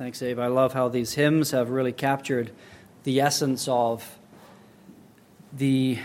[0.00, 0.38] Thanks, Abe.
[0.38, 2.52] I love how these hymns have really captured
[3.04, 4.18] the essence of
[5.52, 5.98] the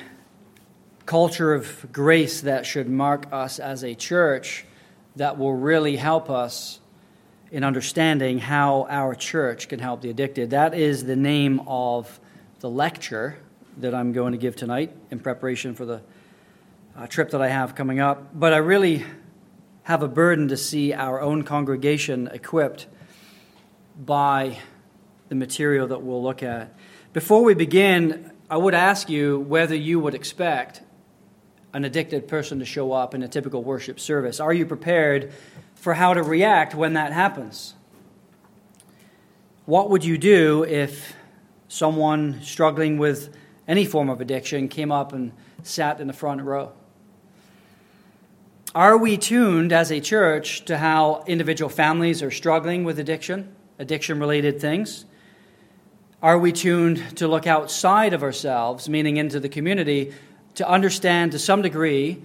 [1.06, 4.66] culture of grace that should mark us as a church
[5.16, 6.82] that will really help us
[7.52, 10.50] in understanding how our church can help the addicted.
[10.50, 12.20] That is the name of
[12.60, 13.38] the lecture
[13.78, 16.02] that I'm going to give tonight in preparation for the
[16.98, 18.38] uh, trip that I have coming up.
[18.38, 19.06] But I really
[19.84, 22.88] have a burden to see our own congregation equipped
[23.98, 24.60] by
[25.30, 26.74] the material that we'll look at.
[27.14, 30.82] Before we begin, I would ask you whether you would expect
[31.74, 34.40] an addicted person to show up in a typical worship service.
[34.40, 35.34] Are you prepared
[35.76, 37.74] for how to react when that happens?
[39.66, 41.16] What would you do if
[41.68, 43.36] someone struggling with
[43.68, 45.32] any form of addiction came up and
[45.64, 46.72] sat in the front row?
[48.76, 54.20] Are we tuned as a church to how individual families are struggling with addiction, addiction
[54.20, 55.06] related things?
[56.22, 60.14] Are we tuned to look outside of ourselves, meaning into the community,
[60.56, 62.24] to understand to some degree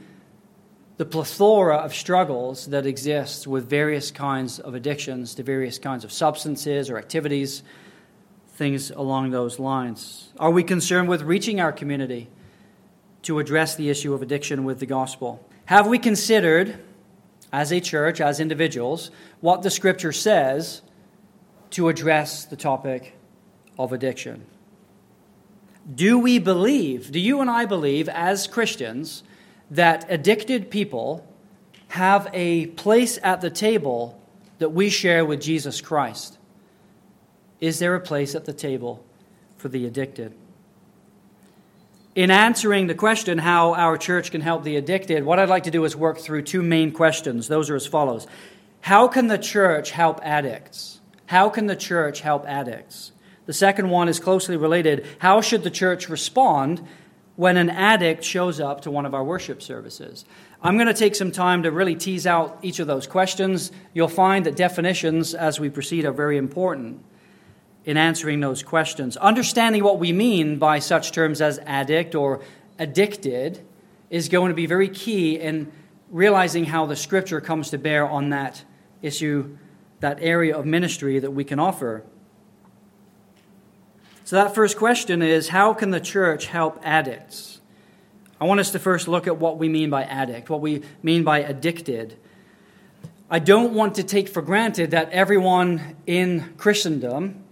[0.96, 6.12] the plethora of struggles that exist with various kinds of addictions to various kinds of
[6.12, 7.62] substances or activities,
[8.54, 10.32] things along those lines?
[10.38, 12.28] Are we concerned with reaching our community
[13.22, 15.46] to address the issue of addiction with the gospel?
[15.66, 16.78] Have we considered,
[17.52, 20.82] as a church, as individuals, what the scripture says
[21.70, 23.14] to address the topic
[23.78, 24.44] of addiction?
[25.92, 29.22] Do we believe, do you and I believe as Christians,
[29.70, 31.26] that addicted people
[31.88, 34.20] have a place at the table
[34.58, 36.38] that we share with Jesus Christ?
[37.60, 39.04] Is there a place at the table
[39.56, 40.34] for the addicted?
[42.14, 45.70] In answering the question how our church can help the addicted, what I'd like to
[45.70, 47.48] do is work through two main questions.
[47.48, 48.26] Those are as follows
[48.80, 50.99] How can the church help addicts?
[51.30, 53.12] How can the church help addicts?
[53.46, 55.06] The second one is closely related.
[55.20, 56.84] How should the church respond
[57.36, 60.24] when an addict shows up to one of our worship services?
[60.60, 63.70] I'm going to take some time to really tease out each of those questions.
[63.94, 67.00] You'll find that definitions as we proceed are very important
[67.84, 69.16] in answering those questions.
[69.16, 72.40] Understanding what we mean by such terms as addict or
[72.76, 73.64] addicted
[74.10, 75.70] is going to be very key in
[76.10, 78.64] realizing how the scripture comes to bear on that
[79.00, 79.56] issue,
[80.00, 82.02] that area of ministry that we can offer.
[84.24, 87.60] So, that first question is how can the church help addicts?
[88.40, 91.24] I want us to first look at what we mean by addict, what we mean
[91.24, 92.16] by addicted.
[93.28, 97.44] I don't want to take for granted that everyone in Christendom,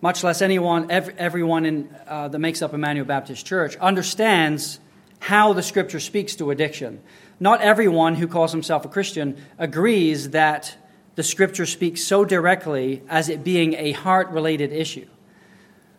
[0.00, 4.80] much less anyone, everyone in, uh, that makes up Emmanuel Baptist Church, understands
[5.18, 7.02] how the Scripture speaks to addiction.
[7.38, 10.76] Not everyone who calls himself a Christian agrees that
[11.14, 15.08] the Scripture speaks so directly as it being a heart related issue.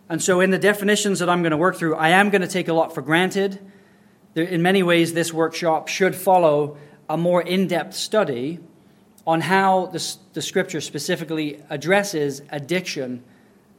[0.09, 2.47] And so, in the definitions that I'm going to work through, I am going to
[2.47, 3.59] take a lot for granted.
[4.35, 6.77] In many ways, this workshop should follow
[7.09, 8.59] a more in depth study
[9.27, 13.23] on how the, the scripture specifically addresses addiction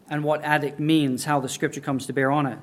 [0.08, 2.58] and what addict means, how the scripture comes to bear on it.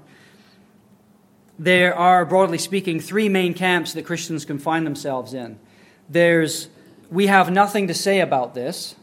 [1.57, 5.59] There are, broadly speaking, three main camps that Christians can find themselves in.
[6.07, 6.69] There's,
[7.11, 8.95] we have nothing to say about this,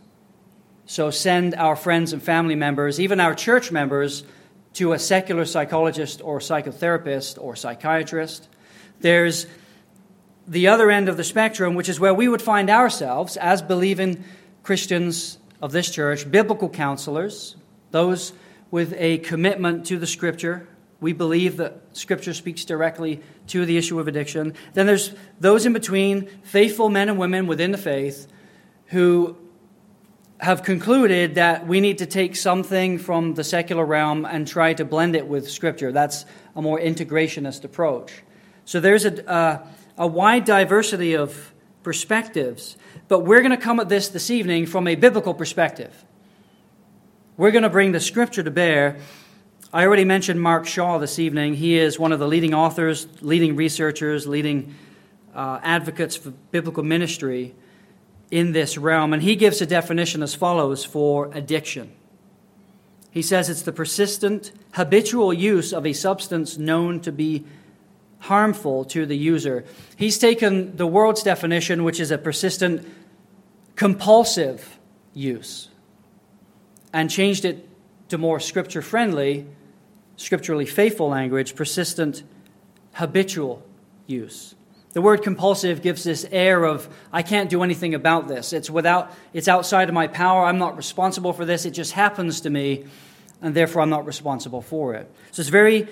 [0.87, 4.25] so send our friends and family members, even our church members,
[4.75, 8.49] to a secular psychologist or psychotherapist or psychiatrist.
[9.01, 9.47] There's
[10.47, 14.23] the other end of the spectrum, which is where we would find ourselves as believing
[14.63, 17.57] Christians of this church, biblical counselors,
[17.91, 18.33] those
[18.71, 20.69] with a commitment to the Scripture.
[21.01, 24.55] We believe that Scripture speaks directly to the issue of addiction.
[24.75, 28.27] Then there's those in between, faithful men and women within the faith,
[28.87, 29.37] who
[30.39, 34.85] have concluded that we need to take something from the secular realm and try to
[34.85, 35.93] blend it with Scripture.
[35.93, 38.23] That's a more integrationist approach.
[38.65, 42.77] So there's a, a wide diversity of perspectives,
[43.09, 46.05] but we're going to come at this this evening from a biblical perspective.
[47.37, 48.99] We're going to bring the Scripture to bear.
[49.73, 51.55] I already mentioned Mark Shaw this evening.
[51.55, 54.77] He is one of the leading authors, leading researchers, leading
[55.35, 57.53] uh, advocates for biblical ministry
[58.31, 59.13] in this realm.
[59.13, 61.93] And he gives a definition as follows for addiction.
[63.11, 67.45] He says it's the persistent, habitual use of a substance known to be
[68.21, 69.65] harmful to the user.
[69.97, 72.87] He's taken the world's definition, which is a persistent,
[73.75, 74.79] compulsive
[75.13, 75.71] use,
[76.93, 77.69] and changed it
[78.11, 79.47] to more scripture friendly,
[80.17, 82.23] scripturally faithful language, persistent,
[82.95, 83.63] habitual
[84.07, 84.55] use.
[84.93, 88.55] The word compulsive gives this air of I can't do anything about this.
[88.55, 90.47] It's without it's outside of my power.
[90.47, 91.67] I'm not responsible for this.
[91.67, 92.87] It just happens to me,
[93.43, 95.11] and therefore I'm not responsible for it.
[95.33, 95.87] So it's very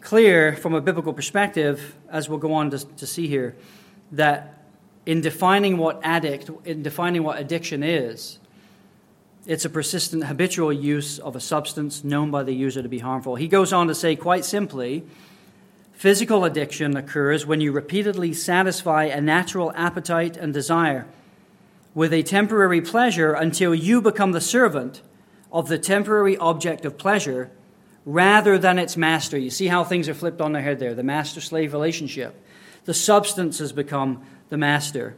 [0.00, 3.56] clear from a biblical perspective, as we'll go on to, to see here,
[4.12, 4.62] that
[5.04, 8.38] in defining what addict, in defining what addiction is,
[9.46, 13.36] it's a persistent habitual use of a substance known by the user to be harmful.
[13.36, 15.04] He goes on to say, quite simply,
[15.92, 21.06] physical addiction occurs when you repeatedly satisfy a natural appetite and desire
[21.94, 25.02] with a temporary pleasure until you become the servant
[25.52, 27.50] of the temporary object of pleasure
[28.04, 29.38] rather than its master.
[29.38, 32.34] You see how things are flipped on their head there the master slave relationship.
[32.84, 35.16] The substance has become the master.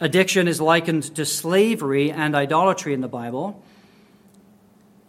[0.00, 3.62] Addiction is likened to slavery and idolatry in the Bible.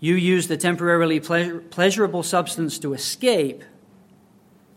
[0.01, 3.63] You use the temporarily pleasurable substance to escape,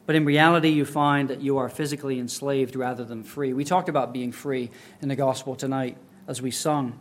[0.07, 3.53] but in reality, you find that you are physically enslaved rather than free.
[3.53, 4.71] We talked about being free
[5.01, 5.97] in the gospel tonight
[6.29, 7.01] as we sung.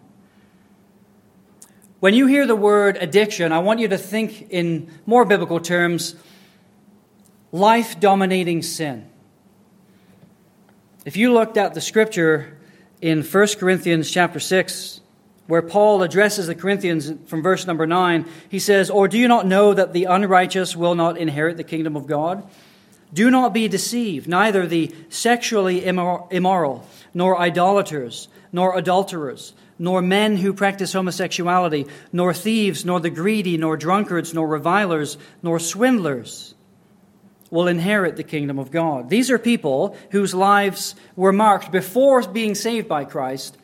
[2.00, 6.16] When you hear the word addiction, I want you to think in more biblical terms
[7.52, 9.08] life dominating sin.
[11.06, 12.53] If you looked at the scripture
[13.04, 15.02] in 1 Corinthians chapter 6,
[15.48, 19.46] where Paul addresses the Corinthians from verse number 9, he says, Or do you not
[19.46, 22.48] know that the unrighteous will not inherit the kingdom of God?
[23.14, 30.54] Do not be deceived, neither the sexually immoral, nor idolaters, nor adulterers nor men who
[30.54, 36.53] practice homosexuality, nor thieves, nor the greedy, nor drunkards, nor revilers, nor swindlers
[37.54, 39.12] will inherit the kingdom of God.
[39.12, 43.60] These are people whose lives were marked before being saved by Christ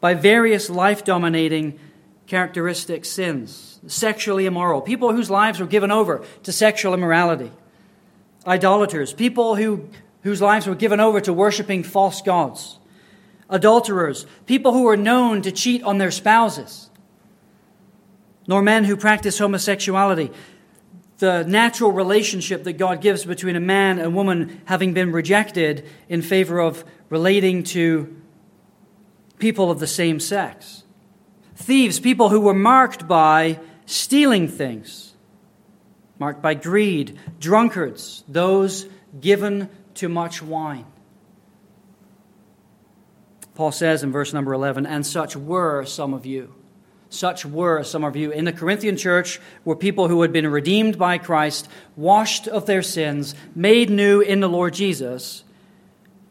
[0.00, 1.78] by various life dominating
[2.26, 3.78] characteristic sins.
[3.86, 7.52] Sexually immoral, people whose lives were given over to sexual immorality.
[8.48, 9.88] Idolaters, people who,
[10.24, 12.80] whose lives were given over to worshiping false gods
[13.48, 16.88] adulterers, people who are known to cheat on their spouses,
[18.46, 20.30] nor men who practice homosexuality.
[21.20, 26.22] The natural relationship that God gives between a man and woman having been rejected in
[26.22, 28.16] favor of relating to
[29.38, 30.82] people of the same sex.
[31.56, 35.12] Thieves, people who were marked by stealing things,
[36.18, 37.18] marked by greed.
[37.38, 38.86] Drunkards, those
[39.20, 40.86] given to much wine.
[43.54, 46.54] Paul says in verse number 11, and such were some of you.
[47.10, 48.30] Such were some of you.
[48.30, 52.82] In the Corinthian church were people who had been redeemed by Christ, washed of their
[52.82, 55.42] sins, made new in the Lord Jesus,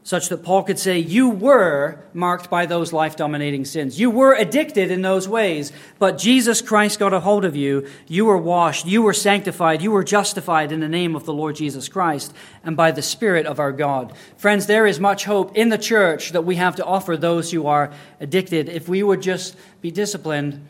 [0.03, 3.99] such that Paul could say, You were marked by those life dominating sins.
[3.99, 7.87] You were addicted in those ways, but Jesus Christ got a hold of you.
[8.07, 11.55] You were washed, you were sanctified, you were justified in the name of the Lord
[11.55, 14.13] Jesus Christ and by the Spirit of our God.
[14.37, 17.67] Friends, there is much hope in the church that we have to offer those who
[17.67, 20.65] are addicted if we would just be disciplined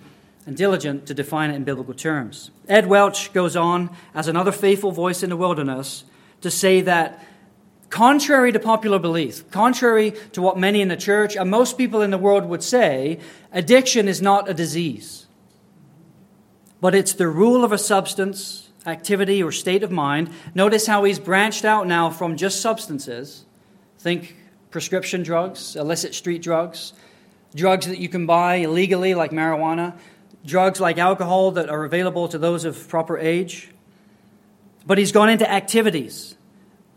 [0.45, 2.49] and diligent to define it in biblical terms.
[2.67, 6.03] Ed Welch goes on as another faithful voice in the wilderness
[6.41, 7.23] to say that
[7.89, 12.11] Contrary to popular belief, contrary to what many in the church and most people in
[12.11, 13.19] the world would say,
[13.51, 15.25] addiction is not a disease.
[16.79, 20.29] But it's the rule of a substance, activity, or state of mind.
[20.53, 23.45] Notice how he's branched out now from just substances.
[23.97, 24.35] Think
[24.69, 26.93] prescription drugs, illicit street drugs,
[27.55, 29.97] drugs that you can buy illegally, like marijuana,
[30.45, 33.71] drugs like alcohol that are available to those of proper age.
[34.85, 36.35] But he's gone into activities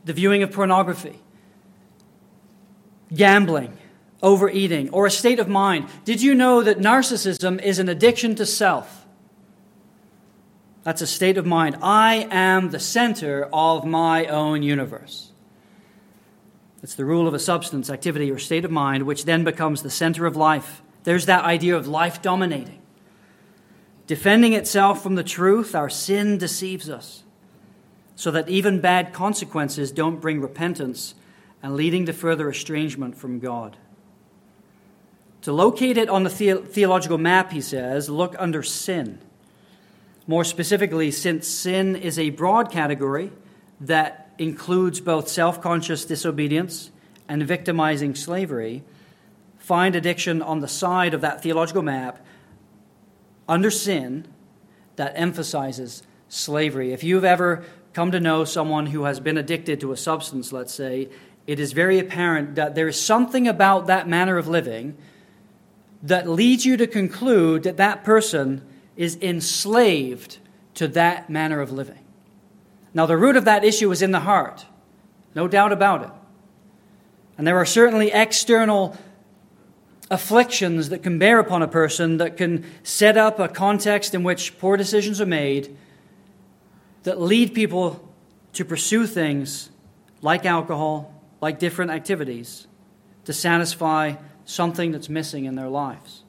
[0.05, 1.19] the viewing of pornography,
[3.15, 3.77] gambling,
[4.23, 5.87] overeating, or a state of mind.
[6.05, 9.07] Did you know that narcissism is an addiction to self?
[10.83, 11.77] That's a state of mind.
[11.81, 15.31] I am the center of my own universe.
[16.83, 19.91] It's the rule of a substance, activity, or state of mind, which then becomes the
[19.91, 20.83] center of life.
[21.05, 22.81] There's that idea of life dominating.
[24.09, 27.22] Defending itself from the truth, our sin deceives us
[28.15, 31.15] so that even bad consequences don't bring repentance
[31.63, 33.77] and leading to further estrangement from God.
[35.43, 39.19] To locate it on the, the- theological map, he says, look under sin.
[40.27, 43.33] More specifically, since sin is a broad category
[43.81, 46.91] that includes both self conscious disobedience
[47.29, 48.85] and victimizing slavery,
[49.59, 52.25] find addiction on the side of that theological map
[53.49, 54.27] under sin
[54.97, 56.93] that emphasizes slavery.
[56.93, 60.73] If you've ever come to know someone who has been addicted to a substance, let's
[60.73, 61.09] say,
[61.47, 64.97] it is very apparent that there is something about that manner of living
[66.03, 68.63] that leads you to conclude that that person
[68.97, 70.39] is enslaved
[70.75, 71.99] to that manner of living.
[72.95, 74.67] Now, the root of that issue is in the heart,
[75.35, 76.11] no doubt about it.
[77.39, 78.97] And there are certainly external
[80.11, 84.59] afflictions that can bear upon a person that can set up a context in which
[84.59, 85.77] poor decisions are made
[87.03, 88.09] that lead people
[88.55, 89.71] to pursue things
[90.21, 92.67] like alcohol, like different activities,
[93.25, 96.23] to satisfy something that's missing in their lives.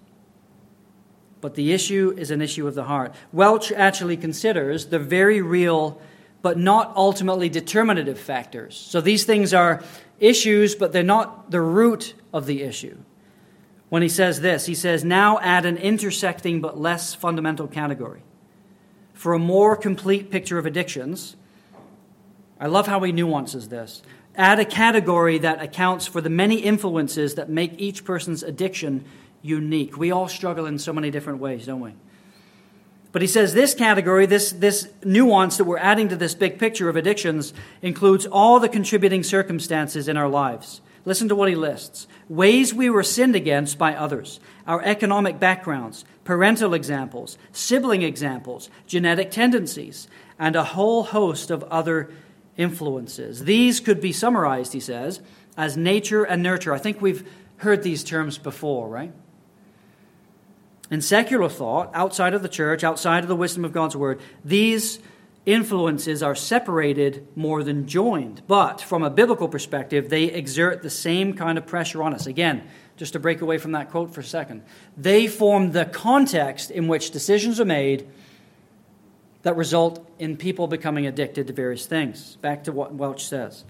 [1.42, 3.14] But the issue is an issue of the heart.
[3.32, 6.02] Welch actually considers the very real
[6.42, 8.76] but not ultimately determinative factors.
[8.76, 9.82] So these things are
[10.20, 12.98] issues, but they're not the root of the issue.
[13.90, 18.24] When he says this, he says, Now add an intersecting but less fundamental category.
[19.24, 21.38] For a more complete picture of addictions,
[22.60, 24.02] I love how he nuances this.
[24.36, 29.06] Add a category that accounts for the many influences that make each person's addiction
[29.42, 29.96] unique.
[29.96, 31.94] We all struggle in so many different ways, don't we?
[33.14, 36.90] But he says this category, this, this nuance that we're adding to this big picture
[36.90, 40.82] of addictions, includes all the contributing circumstances in our lives.
[41.06, 46.06] Listen to what he lists ways we were sinned against by others, our economic backgrounds,
[46.24, 50.08] parental examples, sibling examples, genetic tendencies,
[50.40, 52.10] and a whole host of other
[52.56, 53.44] influences.
[53.44, 55.20] These could be summarized, he says,
[55.58, 56.74] as nature and nurture.
[56.74, 59.12] I think we've heard these terms before, right?
[60.90, 65.00] In secular thought, outside of the church, outside of the wisdom of God's word, these
[65.46, 68.42] influences are separated more than joined.
[68.48, 72.28] But from a biblical perspective, they exert the same kind of pressure on us.
[72.28, 72.64] Again,
[72.96, 74.64] just to break away from that quote for a second,
[74.96, 78.08] they form the context in which decisions are made
[79.42, 82.38] that result in people becoming addicted to various things.
[82.38, 83.66] Back to what Welch says.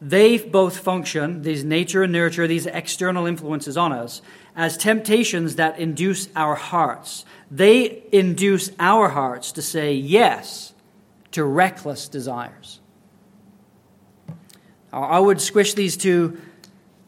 [0.00, 4.22] They both function, these nature and nurture, these external influences on us,
[4.56, 7.26] as temptations that induce our hearts.
[7.50, 10.69] They induce our hearts to say yes
[11.32, 12.80] to reckless desires.
[14.92, 16.40] I would squish these two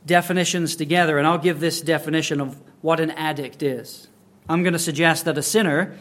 [0.07, 4.09] definitions together, and I'll give this definition of what an addict is.
[4.49, 5.97] I'm going to suggest that a sinner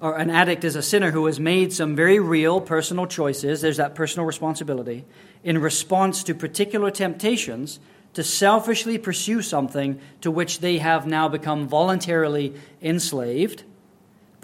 [0.00, 3.78] or an addict is a sinner who has made some very real personal choices, there's
[3.78, 5.04] that personal responsibility,
[5.42, 7.78] in response to particular temptations
[8.12, 13.64] to selfishly pursue something to which they have now become voluntarily enslaved,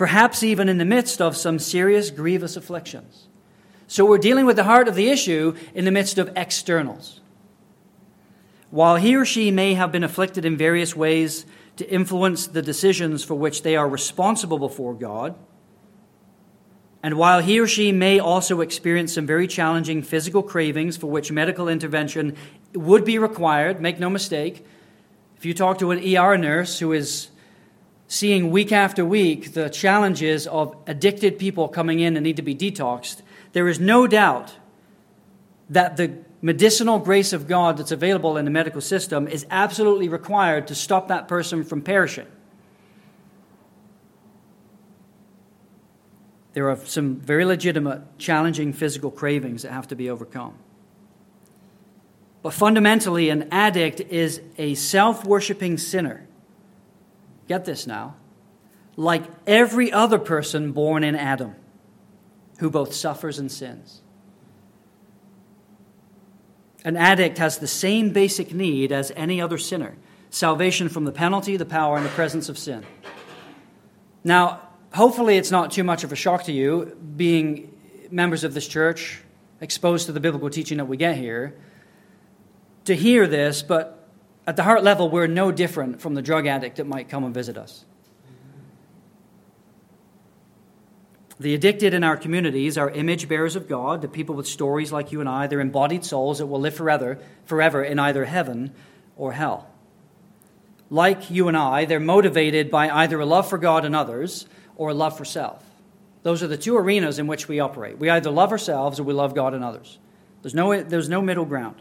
[0.00, 3.28] perhaps even in the midst of some serious, grievous afflictions.
[3.86, 7.20] So we're dealing with the heart of the issue in the midst of externals.
[8.70, 11.44] While he or she may have been afflicted in various ways
[11.76, 15.34] to influence the decisions for which they are responsible before God,
[17.02, 21.30] and while he or she may also experience some very challenging physical cravings for which
[21.30, 22.36] medical intervention
[22.72, 24.64] would be required, make no mistake,
[25.36, 27.28] if you talk to an ER nurse who is
[28.10, 32.56] seeing week after week the challenges of addicted people coming in and need to be
[32.56, 34.56] detoxed, there is no doubt
[35.70, 40.66] that the medicinal grace of God that's available in the medical system is absolutely required
[40.66, 42.26] to stop that person from perishing.
[46.52, 50.54] There are some very legitimate, challenging physical cravings that have to be overcome.
[52.42, 56.26] But fundamentally, an addict is a self worshiping sinner.
[57.50, 58.14] Get this now.
[58.94, 61.56] Like every other person born in Adam,
[62.60, 64.02] who both suffers and sins.
[66.84, 69.96] An addict has the same basic need as any other sinner
[70.30, 72.86] salvation from the penalty, the power, and the presence of sin.
[74.22, 74.60] Now,
[74.94, 77.76] hopefully, it's not too much of a shock to you, being
[78.12, 79.24] members of this church,
[79.60, 81.58] exposed to the biblical teaching that we get here,
[82.84, 83.99] to hear this, but
[84.50, 87.32] at the heart level, we're no different from the drug addict that might come and
[87.32, 87.84] visit us.
[91.38, 95.12] The addicted in our communities are image bearers of God, the people with stories like
[95.12, 95.46] you and I.
[95.46, 98.72] They're embodied souls that will live forever, forever in either heaven
[99.16, 99.70] or hell.
[100.90, 104.88] Like you and I, they're motivated by either a love for God and others or
[104.88, 105.64] a love for self.
[106.24, 107.98] Those are the two arenas in which we operate.
[107.98, 110.00] We either love ourselves or we love God and others.
[110.42, 111.80] There's no, there's no middle ground.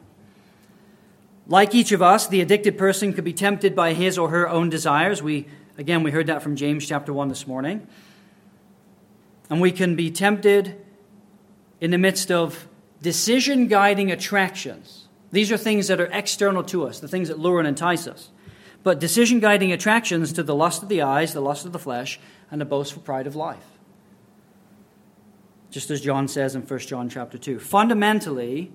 [1.50, 4.70] Like each of us, the addicted person could be tempted by his or her own
[4.70, 5.24] desires.
[5.24, 5.48] We,
[5.80, 7.88] again, we heard that from James chapter 1 this morning.
[9.50, 10.80] And we can be tempted
[11.82, 12.68] in the midst of
[13.02, 15.08] decision guiding attractions.
[15.32, 18.30] These are things that are external to us, the things that lure and entice us.
[18.84, 22.20] But decision guiding attractions to the lust of the eyes, the lust of the flesh,
[22.52, 23.66] and the boastful pride of life.
[25.72, 27.58] Just as John says in 1 John chapter 2.
[27.58, 28.72] Fundamentally,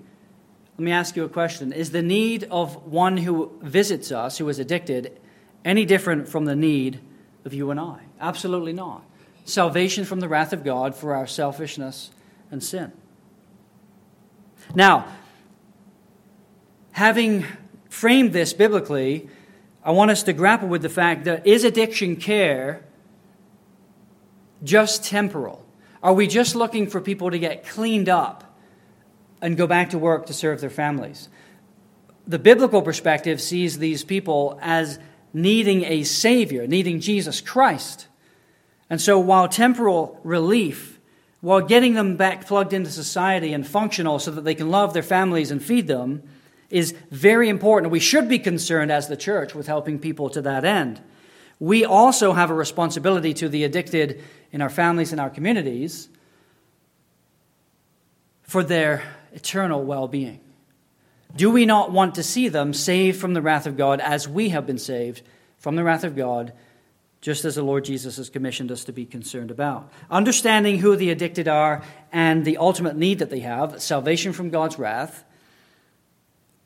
[0.77, 1.71] let me ask you a question.
[1.71, 5.19] Is the need of one who visits us, who is addicted,
[5.63, 6.99] any different from the need
[7.45, 7.99] of you and I?
[8.19, 9.03] Absolutely not
[9.45, 12.09] salvation from the wrath of God for our selfishness
[12.51, 12.91] and sin.
[14.73, 15.07] Now,
[16.91, 17.45] having
[17.87, 19.29] framed this biblically,
[19.83, 22.83] I want us to grapple with the fact that is addiction care
[24.63, 25.63] just temporal?
[26.01, 28.43] Are we just looking for people to get cleaned up
[29.45, 31.29] and go back to work to serve their families?
[32.27, 34.97] The biblical perspective sees these people as
[35.33, 38.07] needing a Savior, needing Jesus Christ.
[38.89, 40.99] And so, while temporal relief,
[41.41, 45.03] while getting them back plugged into society and functional so that they can love their
[45.03, 46.23] families and feed them,
[46.71, 47.91] is very important.
[47.91, 51.01] We should be concerned as the church with helping people to that end.
[51.59, 56.09] We also have a responsibility to the addicted in our families and our communities
[58.41, 59.03] for their
[59.35, 60.39] eternal well being.
[61.35, 64.49] Do we not want to see them saved from the wrath of God as we
[64.49, 65.21] have been saved
[65.57, 66.53] from the wrath of God,
[67.19, 69.91] just as the Lord Jesus has commissioned us to be concerned about?
[70.09, 74.79] Understanding who the addicted are and the ultimate need that they have, salvation from God's
[74.79, 75.25] wrath,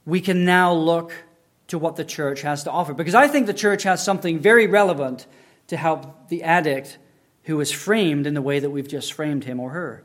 [0.06, 1.14] we can now look
[1.68, 2.94] to what the church has to offer.
[2.94, 5.26] Because I think the church has something very relevant
[5.68, 6.98] to help the addict
[7.44, 10.04] who is framed in the way that we've just framed him or her.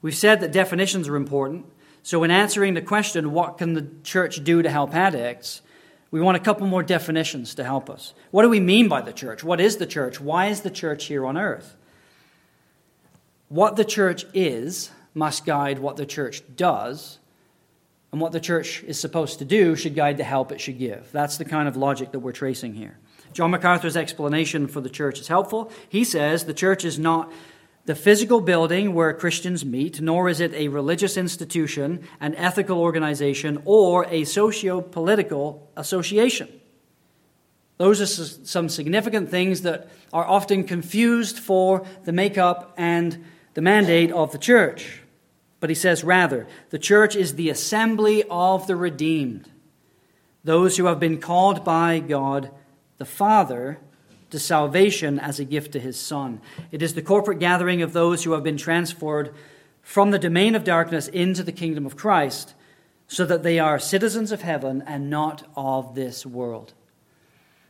[0.00, 1.66] We've said that definitions are important.
[2.02, 5.62] So, in answering the question, what can the church do to help addicts?
[6.10, 8.14] We want a couple more definitions to help us.
[8.30, 9.44] What do we mean by the church?
[9.44, 10.20] What is the church?
[10.20, 11.76] Why is the church here on earth?
[13.48, 17.18] What the church is must guide what the church does,
[18.12, 21.10] and what the church is supposed to do should guide the help it should give.
[21.12, 22.96] That's the kind of logic that we're tracing here.
[23.32, 25.70] John MacArthur's explanation for the church is helpful.
[25.88, 27.30] He says the church is not
[27.88, 33.62] the physical building where Christians meet, nor is it a religious institution, an ethical organization,
[33.64, 36.50] or a socio political association.
[37.78, 38.06] Those are
[38.44, 44.38] some significant things that are often confused for the makeup and the mandate of the
[44.38, 45.00] church.
[45.58, 49.48] But he says, rather, the church is the assembly of the redeemed,
[50.44, 52.50] those who have been called by God
[52.98, 53.78] the Father
[54.30, 56.40] to salvation as a gift to his Son.
[56.70, 59.34] It is the corporate gathering of those who have been transferred
[59.82, 62.54] from the domain of darkness into the kingdom of Christ,
[63.06, 66.74] so that they are citizens of heaven and not of this world.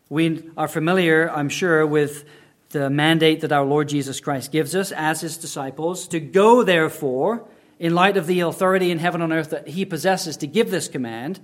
[0.08, 2.24] We are familiar, I'm sure, with
[2.70, 7.44] the mandate that our Lord Jesus Christ gives us as his disciples to go, therefore,
[7.78, 10.88] in light of the authority in heaven and earth that he possesses to give this
[10.88, 11.38] command,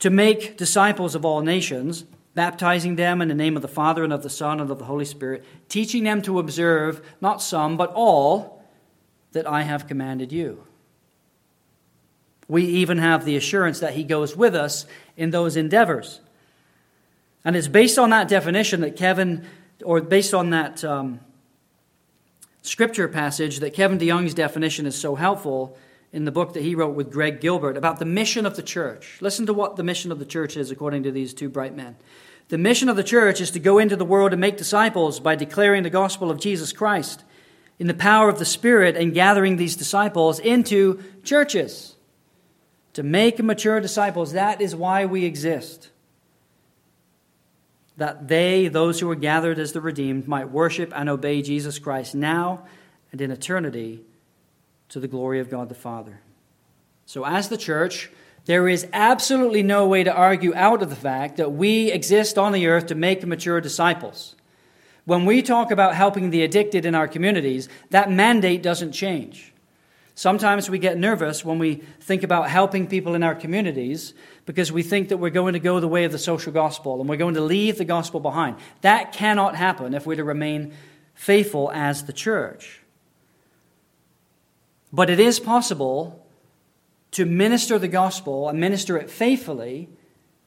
[0.00, 2.04] to make disciples of all nations,
[2.36, 4.84] baptizing them in the name of the Father and of the Son and of the
[4.84, 8.62] Holy Spirit, teaching them to observe not some, but all
[9.32, 10.62] that I have commanded you.
[12.46, 14.84] We even have the assurance that he goes with us
[15.16, 16.20] in those endeavors.
[17.42, 19.46] And it's based on that definition that Kevin,
[19.82, 21.20] or based on that um,
[22.60, 25.78] scripture passage that Kevin DeYoung's definition is so helpful
[26.12, 29.16] in the book that he wrote with Greg Gilbert about the mission of the church.
[29.22, 31.96] Listen to what the mission of the church is according to these two bright men.
[32.48, 35.34] The mission of the church is to go into the world and make disciples by
[35.34, 37.24] declaring the gospel of Jesus Christ
[37.78, 41.96] in the power of the Spirit and gathering these disciples into churches.
[42.94, 45.90] To make mature disciples, that is why we exist
[47.96, 52.14] that they, those who are gathered as the redeemed, might worship and obey Jesus Christ
[52.14, 52.64] now
[53.10, 54.02] and in eternity
[54.90, 56.20] to the glory of God the Father.
[57.06, 58.10] So, as the church,
[58.46, 62.52] there is absolutely no way to argue out of the fact that we exist on
[62.52, 64.36] the earth to make mature disciples.
[65.04, 69.52] When we talk about helping the addicted in our communities, that mandate doesn't change.
[70.14, 74.14] Sometimes we get nervous when we think about helping people in our communities
[74.46, 77.08] because we think that we're going to go the way of the social gospel and
[77.08, 78.56] we're going to leave the gospel behind.
[78.80, 80.72] That cannot happen if we're to remain
[81.14, 82.80] faithful as the church.
[84.92, 86.25] But it is possible
[87.12, 89.88] to minister the gospel and minister it faithfully,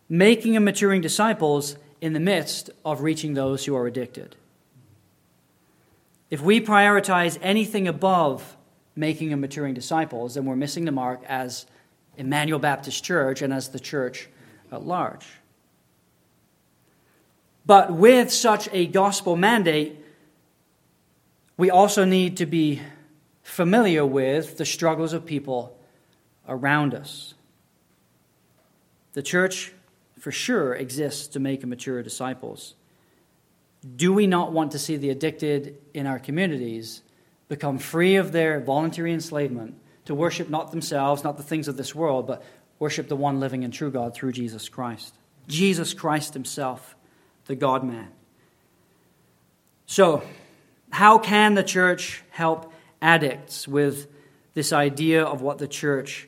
[0.07, 4.35] making and maturing disciples in the midst of reaching those who are addicted.
[6.29, 8.55] If we prioritize anything above
[8.95, 11.65] making and maturing disciples, then we're missing the mark as
[12.17, 14.27] Emmanuel Baptist Church and as the church
[14.71, 15.25] at large.
[17.65, 19.95] But with such a gospel mandate,
[21.57, 22.81] we also need to be
[23.43, 25.78] familiar with the struggles of people
[26.49, 27.33] around us.
[29.13, 29.71] The church,
[30.19, 32.75] for sure, exists to make and mature disciples.
[33.95, 37.01] Do we not want to see the addicted in our communities
[37.47, 41.95] become free of their voluntary enslavement to worship not themselves, not the things of this
[41.95, 42.43] world, but
[42.77, 45.13] worship the one living and true God through Jesus Christ.
[45.47, 46.95] Jesus Christ Himself,
[47.45, 48.09] the God man.
[49.85, 50.23] So,
[50.91, 54.07] how can the church help addicts with
[54.53, 56.27] this idea of what the church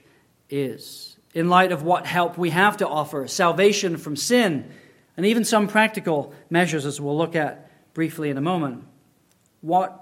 [0.51, 1.11] is?
[1.33, 4.69] in light of what help we have to offer, salvation from sin,
[5.15, 8.83] and even some practical measures, as we'll look at briefly in a moment.
[9.61, 9.97] What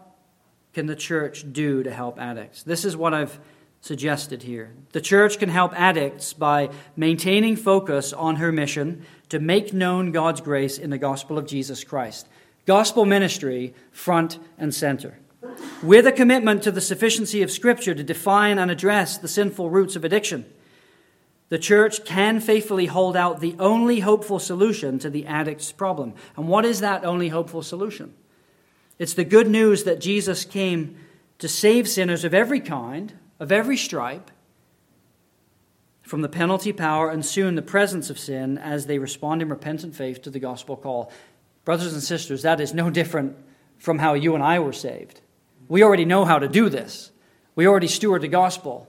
[0.74, 2.64] can the church do to help addicts?
[2.64, 3.40] This is what I've
[3.82, 4.72] suggested here.
[4.92, 10.42] The church can help addicts by maintaining focus on her mission to make known God's
[10.42, 12.28] grace in the gospel of Jesus Christ.
[12.66, 15.20] Gospel ministry front and center.
[15.82, 19.96] With a commitment to the sufficiency of Scripture to define and address the sinful roots
[19.96, 20.46] of addiction,
[21.48, 26.14] the church can faithfully hold out the only hopeful solution to the addict's problem.
[26.36, 28.14] And what is that only hopeful solution?
[29.00, 30.98] It's the good news that Jesus came
[31.40, 34.30] to save sinners of every kind, of every stripe,
[36.02, 39.96] from the penalty, power, and soon the presence of sin as they respond in repentant
[39.96, 41.12] faith to the gospel call.
[41.66, 43.38] Brothers and sisters, that is no different
[43.78, 45.22] from how you and I were saved.
[45.70, 47.12] We already know how to do this,
[47.56, 48.88] we already steward the gospel.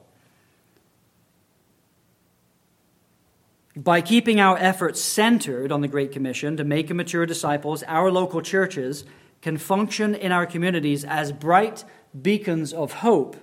[3.76, 8.10] By keeping our efforts centered on the Great Commission to make and mature disciples, our
[8.10, 9.04] local churches
[9.42, 11.84] can function in our communities as bright
[12.20, 13.36] beacons of hope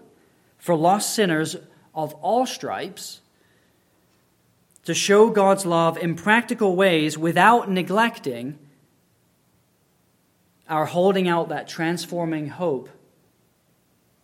[0.58, 1.56] for lost sinners
[1.96, 3.22] of all stripes
[4.84, 8.60] to show God's love in practical ways without neglecting
[10.70, 12.90] our holding out that transforming hope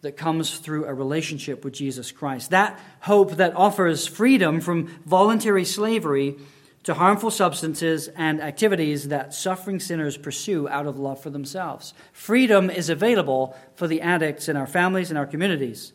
[0.04, 2.52] that comes through a relationship with Jesus Christ.
[2.52, 6.36] That hope that offers freedom from voluntary slavery
[6.84, 11.94] to harmful substances and activities that suffering sinners pursue out of love for themselves.
[12.12, 15.94] Freedom is available for the addicts in our families and our communities.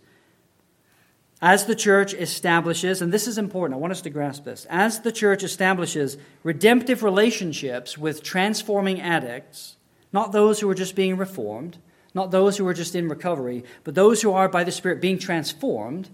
[1.42, 4.66] As the church establishes, and this is important, I want us to grasp this.
[4.70, 9.76] As the church establishes redemptive relationships with transforming addicts,
[10.14, 11.76] not those who are just being reformed,
[12.18, 15.20] not those who are just in recovery, but those who are by the Spirit being
[15.20, 16.10] transformed,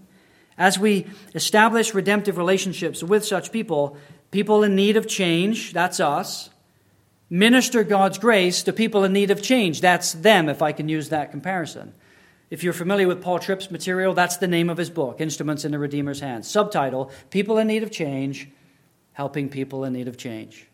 [0.55, 3.97] as we establish redemptive relationships with such people,
[4.29, 6.51] people in need of change, that's us,
[7.27, 11.09] minister God's grace to people in need of change, that's them, if I can use
[11.09, 11.95] that comparison.
[12.51, 15.71] If you're familiar with Paul Tripp's material, that's the name of his book, Instruments in
[15.71, 16.47] the Redeemer's Hands.
[16.47, 18.47] Subtitle People in Need of Change,
[19.13, 20.67] Helping People in Need of Change.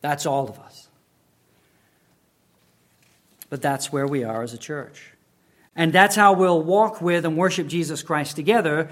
[0.00, 0.89] That's all of us.
[3.50, 5.12] But that's where we are as a church.
[5.76, 8.88] And that's how we'll walk with and worship Jesus Christ together,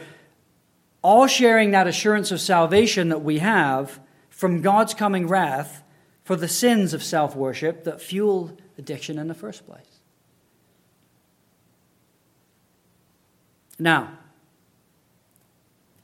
[1.00, 5.82] all sharing that assurance of salvation that we have from God's coming wrath
[6.24, 10.00] for the sins of self worship that fueled addiction in the first place.
[13.78, 14.18] Now,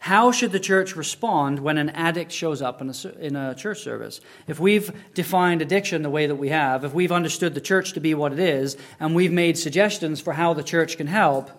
[0.04, 3.80] how should the church respond when an addict shows up in a, in a church
[3.80, 4.20] service?
[4.46, 8.00] If we've defined addiction the way that we have, if we've understood the church to
[8.00, 11.50] be what it is, and we've made suggestions for how the church can help,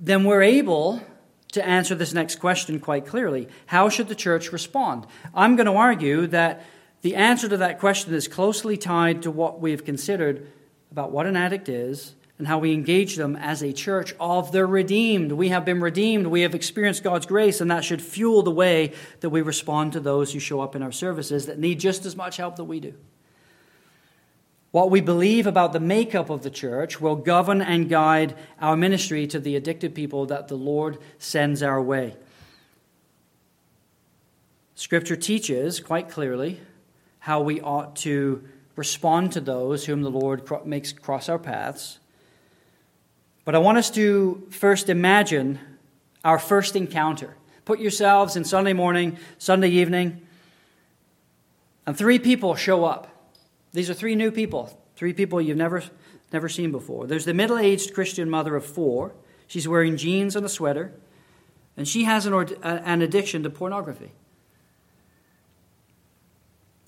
[0.00, 1.02] then we're able
[1.52, 3.48] to answer this next question quite clearly.
[3.66, 5.06] How should the church respond?
[5.34, 6.64] I'm going to argue that
[7.02, 10.50] the answer to that question is closely tied to what we've considered
[10.90, 14.66] about what an addict is and how we engage them as a church of the
[14.66, 15.32] redeemed.
[15.32, 16.26] We have been redeemed.
[16.26, 20.00] We have experienced God's grace, and that should fuel the way that we respond to
[20.00, 22.80] those who show up in our services that need just as much help that we
[22.80, 22.94] do.
[24.70, 29.26] What we believe about the makeup of the church will govern and guide our ministry
[29.28, 32.16] to the addicted people that the Lord sends our way.
[34.74, 36.60] Scripture teaches quite clearly
[37.20, 38.44] how we ought to
[38.76, 41.98] respond to those whom the Lord makes cross our paths
[43.46, 45.60] but I want us to first imagine
[46.24, 47.36] our first encounter.
[47.64, 50.20] Put yourselves in Sunday morning, Sunday evening,
[51.86, 53.06] and three people show up.
[53.72, 55.84] These are three new people, three people you've never,
[56.32, 57.06] never seen before.
[57.06, 59.14] There's the middle aged Christian mother of four.
[59.46, 60.92] She's wearing jeans and a sweater,
[61.76, 64.10] and she has an, an addiction to pornography.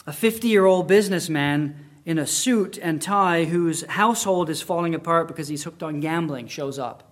[0.08, 5.28] A 50 year old businessman in a suit and tie whose household is falling apart
[5.28, 7.02] because he's hooked on gambling shows up.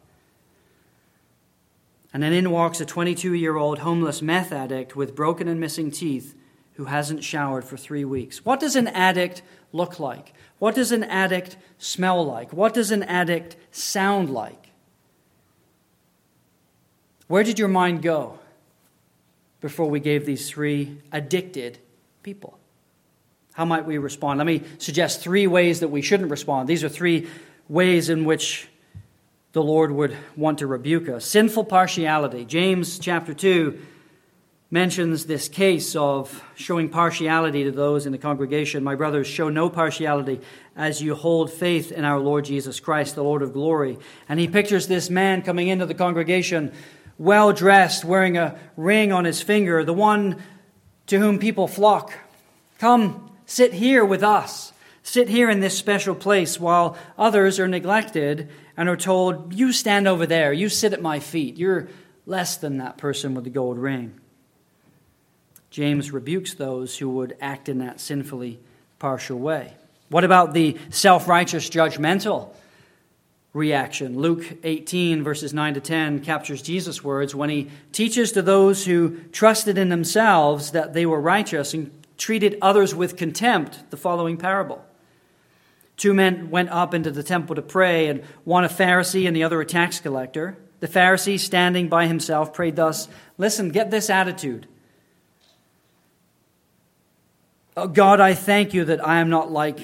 [2.15, 5.91] And then in walks a 22 year old homeless meth addict with broken and missing
[5.91, 6.35] teeth
[6.77, 8.43] who hasn't showered for three weeks.
[8.43, 10.33] What does an addict look like?
[10.59, 12.55] What does an addict smell like?
[12.55, 14.71] What does an addict sound like?
[17.27, 18.39] Where did your mind go
[19.61, 21.81] before we gave these three addicted
[22.23, 22.59] people?
[23.57, 24.37] How might we respond?
[24.37, 26.69] Let me suggest three ways that we shouldn't respond.
[26.69, 27.27] These are three
[27.71, 28.69] ways in which
[29.53, 31.25] the Lord would want to rebuke us.
[31.25, 32.45] Sinful partiality.
[32.45, 33.81] James chapter 2
[34.71, 38.85] mentions this case of showing partiality to those in the congregation.
[38.85, 40.43] My brothers, show no partiality
[40.77, 43.97] as you hold faith in our Lord Jesus Christ, the Lord of glory.
[44.29, 46.75] And he pictures this man coming into the congregation
[47.17, 50.43] well dressed, wearing a ring on his finger, the one
[51.07, 52.13] to whom people flock.
[52.79, 54.73] Come, sit here with us.
[55.03, 60.09] Sit here in this special place while others are neglected and are told, You stand
[60.09, 61.57] over there, you sit at my feet.
[61.57, 61.89] You're
[62.27, 64.21] less than that person with the gold ring.
[65.71, 68.59] James rebukes those who would act in that sinfully
[68.99, 69.75] partial way.
[70.09, 72.51] What about the self righteous judgmental
[73.53, 74.19] reaction?
[74.19, 79.19] Luke 18, verses 9 to 10, captures Jesus' words when he teaches to those who
[79.33, 84.85] trusted in themselves that they were righteous and treated others with contempt the following parable.
[85.97, 89.45] Two men went up into the temple to pray, and one a Pharisee and the
[89.45, 90.59] other a tax collector.
[90.81, 94.67] The Pharisee, standing by himself, prayed thus Listen, get this attitude.
[97.77, 99.79] Oh, God, I thank you that I am not like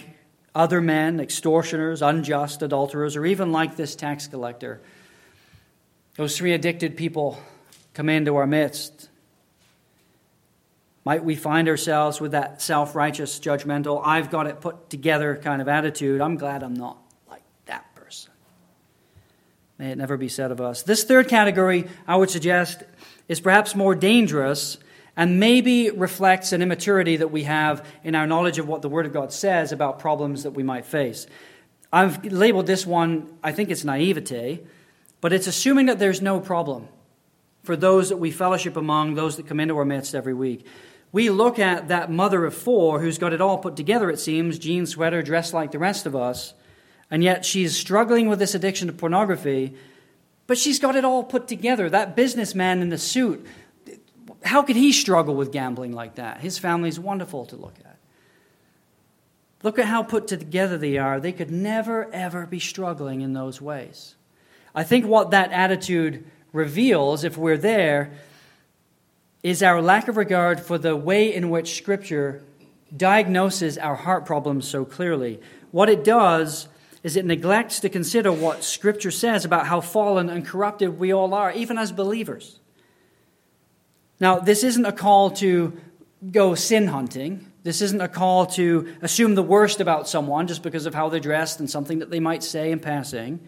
[0.55, 4.81] other men, extortioners, unjust, adulterers, or even like this tax collector.
[6.17, 7.39] Those three addicted people
[7.95, 9.09] come into our midst.
[11.05, 15.61] Might we find ourselves with that self righteous, judgmental, I've got it put together kind
[15.61, 16.21] of attitude?
[16.21, 18.33] I'm glad I'm not like that person.
[19.79, 20.83] May it never be said of us.
[20.83, 22.85] This third category, I would suggest,
[23.29, 24.79] is perhaps more dangerous
[25.17, 29.05] and maybe reflects an immaturity that we have in our knowledge of what the Word
[29.05, 31.27] of God says about problems that we might face.
[31.93, 34.61] I've labeled this one, I think it's naivete,
[35.21, 36.89] but it's assuming that there's no problem
[37.63, 40.67] for those that we fellowship among, those that come into our midst every week.
[41.13, 44.59] We look at that mother of four who's got it all put together, it seems,
[44.59, 46.55] jean sweater, dressed like the rest of us,
[47.11, 49.75] and yet she's struggling with this addiction to pornography,
[50.47, 51.91] but she's got it all put together.
[51.91, 53.47] That businessman in the suit
[54.45, 56.41] how could he struggle with gambling like that?
[56.41, 57.97] His family's wonderful to look at.
[59.63, 61.21] Look at how put together they are.
[61.21, 64.17] They could never, ever be struggling in those ways.
[64.75, 68.13] I think what that attitude reveals, if we're there,
[69.43, 72.45] is our lack of regard for the way in which Scripture
[72.97, 75.41] diagnoses our heart problems so clearly.
[75.71, 76.69] What it does
[77.03, 81.35] is it neglects to consider what Scripture says about how fallen and corrupted we all
[81.35, 82.61] are, even as believers.
[84.21, 85.77] Now, this isn't a call to
[86.31, 87.51] go sin hunting.
[87.65, 91.19] This isn't a call to assume the worst about someone just because of how they're
[91.19, 93.41] dressed and something that they might say in passing.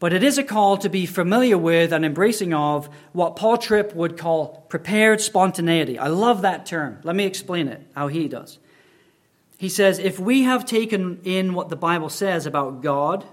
[0.00, 3.94] But it is a call to be familiar with and embracing of what Paul Tripp
[3.94, 5.98] would call prepared spontaneity.
[5.98, 7.00] I love that term.
[7.02, 8.58] Let me explain it, how he does.
[9.58, 13.24] He says, if we have taken in what the Bible says about God,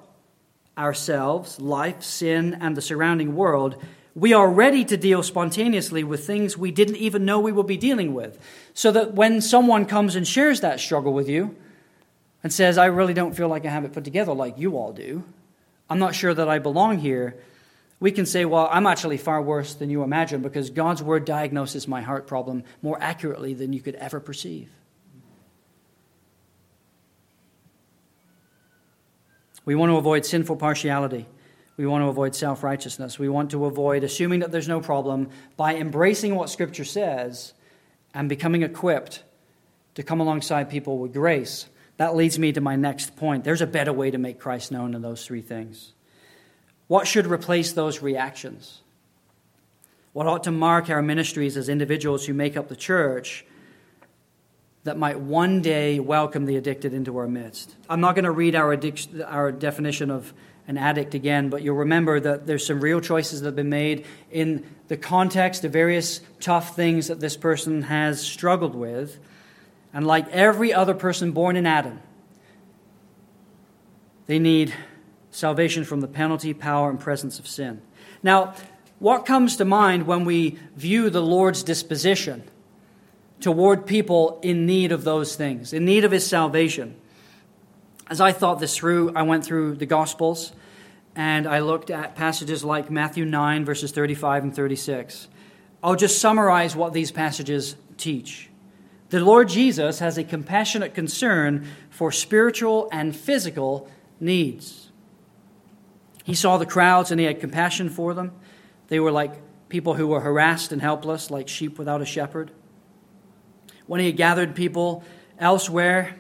[0.75, 3.77] ourselves, life, sin, and the surrounding world,
[4.15, 7.77] we are ready to deal spontaneously with things we didn't even know we would be
[7.77, 8.39] dealing with.
[8.73, 11.55] So that when someone comes and shares that struggle with you
[12.41, 14.93] and says, I really don't feel like I have it put together like you all
[14.93, 15.23] do,
[15.89, 17.37] I'm not sure that I belong here,
[17.99, 21.87] we can say, Well, I'm actually far worse than you imagine because God's word diagnoses
[21.87, 24.69] my heart problem more accurately than you could ever perceive.
[29.65, 31.25] We want to avoid sinful partiality.
[31.77, 33.19] We want to avoid self righteousness.
[33.19, 37.53] We want to avoid assuming that there's no problem by embracing what Scripture says
[38.13, 39.23] and becoming equipped
[39.95, 41.67] to come alongside people with grace.
[41.97, 43.43] That leads me to my next point.
[43.43, 45.93] There's a better way to make Christ known than those three things.
[46.87, 48.81] What should replace those reactions?
[50.13, 53.45] What ought to mark our ministries as individuals who make up the church
[54.83, 57.75] that might one day welcome the addicted into our midst?
[57.89, 60.33] I'm not going to read our, addiction, our definition of
[60.67, 64.05] an addict again, but you'll remember that there's some real choices that have been made
[64.31, 69.19] in the context of various tough things that this person has struggled with.
[69.95, 72.01] And like every other person born in Adam,
[74.25, 74.73] they need
[75.31, 77.81] salvation from the penalty, power, and presence of sin.
[78.21, 78.55] Now,
[78.99, 82.43] what comes to mind when we view the Lord's disposition
[83.39, 86.97] toward people in need of those things, in need of his salvation?
[88.09, 90.51] As I thought this through, I went through the Gospels
[91.15, 95.29] and I looked at passages like Matthew 9, verses 35 and 36.
[95.81, 98.49] I'll just summarize what these passages teach.
[99.15, 104.91] The Lord Jesus has a compassionate concern for spiritual and physical needs.
[106.25, 108.33] He saw the crowds and he had compassion for them.
[108.89, 109.35] They were like
[109.69, 112.51] people who were harassed and helpless, like sheep without a shepherd.
[113.87, 115.01] When he had gathered people
[115.39, 116.19] elsewhere,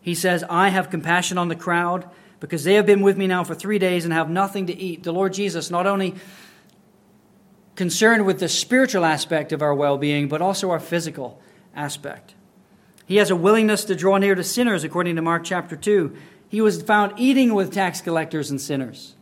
[0.00, 3.44] he says, I have compassion on the crowd because they have been with me now
[3.44, 5.04] for three days and have nothing to eat.
[5.04, 6.16] The Lord Jesus, not only
[7.76, 11.40] concerned with the spiritual aspect of our well being, but also our physical
[11.74, 12.34] aspect.
[13.06, 16.14] He has a willingness to draw near to sinners, according to Mark chapter 2.
[16.48, 19.14] He was found eating with tax collectors and sinners.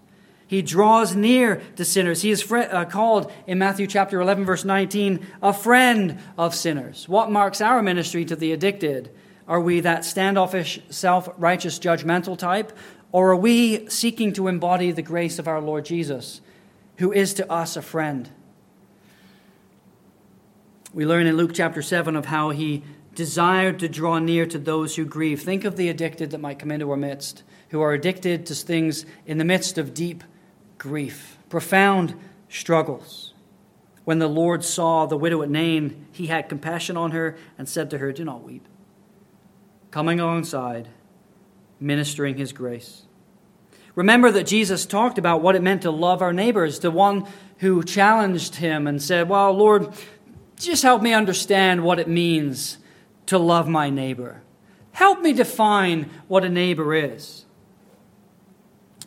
[0.46, 2.20] He draws near to sinners.
[2.20, 7.08] He is fr- uh, called in Matthew chapter 11, verse 19, a friend of sinners.
[7.08, 9.10] What marks our ministry to the addicted?
[9.48, 12.76] Are we that standoffish, self righteous, judgmental type?
[13.12, 16.40] Or are we seeking to embody the grace of our Lord Jesus,
[16.98, 18.30] who is to us a friend?
[20.94, 22.82] We learn in Luke chapter 7 of how he
[23.14, 25.40] desired to draw near to those who grieve.
[25.40, 29.06] Think of the addicted that might come into our midst, who are addicted to things
[29.24, 30.22] in the midst of deep
[30.76, 32.14] grief, profound
[32.50, 33.32] struggles.
[34.04, 37.88] When the Lord saw the widow at Nain, he had compassion on her and said
[37.90, 38.68] to her, Do not weep.
[39.90, 40.88] Coming alongside,
[41.80, 43.04] ministering his grace.
[43.94, 47.26] Remember that Jesus talked about what it meant to love our neighbors, the one
[47.58, 49.94] who challenged him and said, Well, Lord,
[50.66, 52.78] just help me understand what it means
[53.26, 54.42] to love my neighbor.
[54.92, 57.44] Help me define what a neighbor is.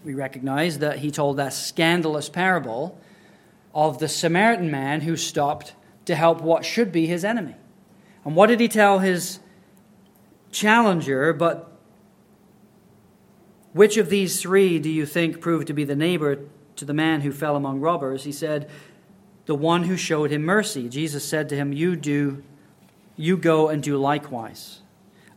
[0.04, 3.00] We recognize that he told that scandalous parable
[3.74, 5.74] of the Samaritan man who stopped
[6.06, 7.56] to help what should be his enemy.
[8.24, 9.40] And what did he tell his
[10.52, 11.34] challenger?
[11.34, 11.72] But
[13.74, 16.40] which of these three do you think proved to be the neighbor
[16.78, 18.24] to the man who fell among robbers?
[18.24, 18.70] He said,
[19.46, 20.90] The one who showed him mercy.
[20.90, 22.44] Jesus said to him, You do
[23.18, 24.82] you go and do likewise.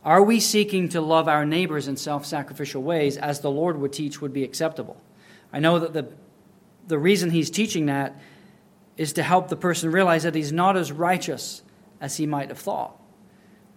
[0.03, 3.93] Are we seeking to love our neighbors in self sacrificial ways as the Lord would
[3.93, 5.01] teach would be acceptable?
[5.51, 6.07] I know that the,
[6.87, 8.19] the reason he's teaching that
[8.97, 11.61] is to help the person realize that he's not as righteous
[12.01, 12.97] as he might have thought.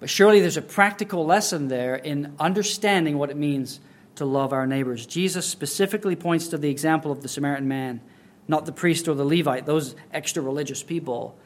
[0.01, 3.81] But surely there's a practical lesson there in understanding what it means
[4.17, 5.07] to love our neighbors.
[5.07, 8.01] Jesus specifically points to the example of the Samaritan man,
[8.49, 11.37] not the priest or the Levite, those extra religious people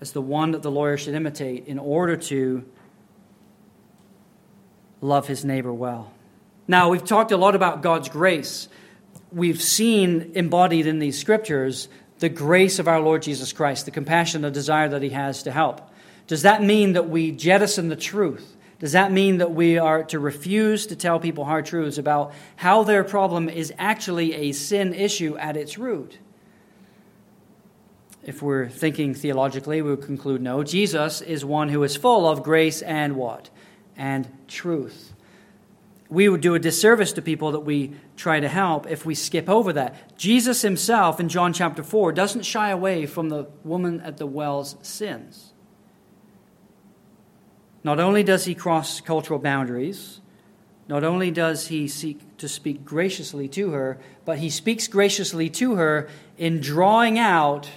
[0.00, 2.64] as the one that the lawyer should imitate in order to
[5.00, 6.12] love his neighbor well.
[6.66, 8.68] Now, we've talked a lot about God's grace.
[9.30, 11.88] We've seen embodied in these scriptures
[12.18, 15.50] the grace of our Lord Jesus Christ, the compassion, the desire that he has to
[15.50, 15.80] help.
[16.28, 18.56] Does that mean that we jettison the truth?
[18.82, 22.82] Does that mean that we are to refuse to tell people hard truths about how
[22.82, 26.18] their problem is actually a sin issue at its root?
[28.24, 30.62] if we're thinking theologically, we would conclude no.
[30.62, 33.50] Jesus is one who is full of grace and what?
[33.96, 35.12] And truth.
[36.08, 39.48] We would do a disservice to people that we try to help if we skip
[39.48, 40.16] over that.
[40.16, 44.76] Jesus himself in John chapter 4 doesn't shy away from the woman at the well's
[44.82, 45.51] sins.
[47.84, 50.20] Not only does he cross cultural boundaries,
[50.88, 55.76] not only does he seek to speak graciously to her, but he speaks graciously to
[55.76, 57.70] her in drawing out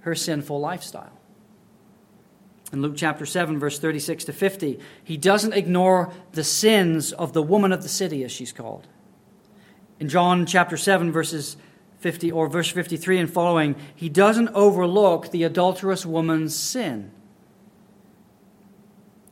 [0.00, 1.12] her sinful lifestyle.
[2.72, 7.42] In Luke chapter 7, verse 36 to 50, he doesn't ignore the sins of the
[7.42, 8.86] woman of the city, as she's called.
[9.98, 11.56] In John chapter 7, verses
[11.98, 17.10] 50 or verse 53 and following, he doesn't overlook the adulterous woman's sin.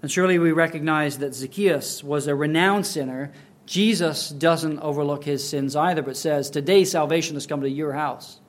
[0.02, 3.32] And surely we recognize that Zacchaeus was a renowned sinner.
[3.66, 8.40] Jesus doesn't overlook his sins either, but says, Today salvation has come to your house.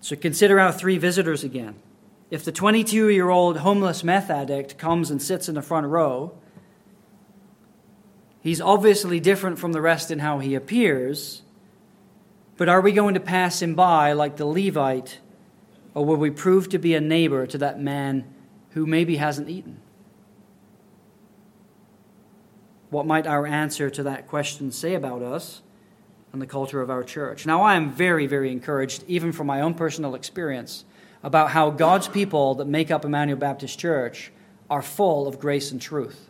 [0.00, 1.76] So consider our three visitors again.
[2.30, 6.34] If the 22 year old homeless meth addict comes and sits in the front row,
[8.40, 11.42] he's obviously different from the rest in how he appears.
[12.58, 15.18] But are we going to pass him by like the Levite,
[15.94, 18.34] or will we prove to be a neighbor to that man
[18.78, 19.80] who maybe hasn't eaten?
[22.90, 25.62] What might our answer to that question say about us?
[26.32, 27.46] and the culture of our church.
[27.46, 30.84] Now, I am very, very encouraged, even from my own personal experience,
[31.22, 34.30] about how God's people that make up Emmanuel Baptist Church
[34.68, 36.28] are full of grace and truth.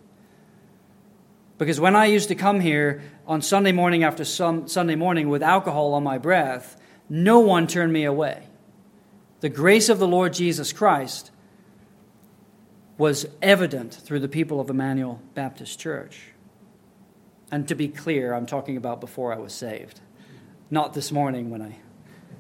[1.59, 5.95] Because when I used to come here on Sunday morning after Sunday morning with alcohol
[5.95, 8.45] on my breath, no one turned me away.
[9.41, 11.33] The grace of the Lord Jesus Christ
[12.99, 16.33] was evident through the people of Emmanuel Baptist Church.
[17.51, 20.01] And to be clear, I'm talking about before I was saved,
[20.71, 21.77] not this morning when I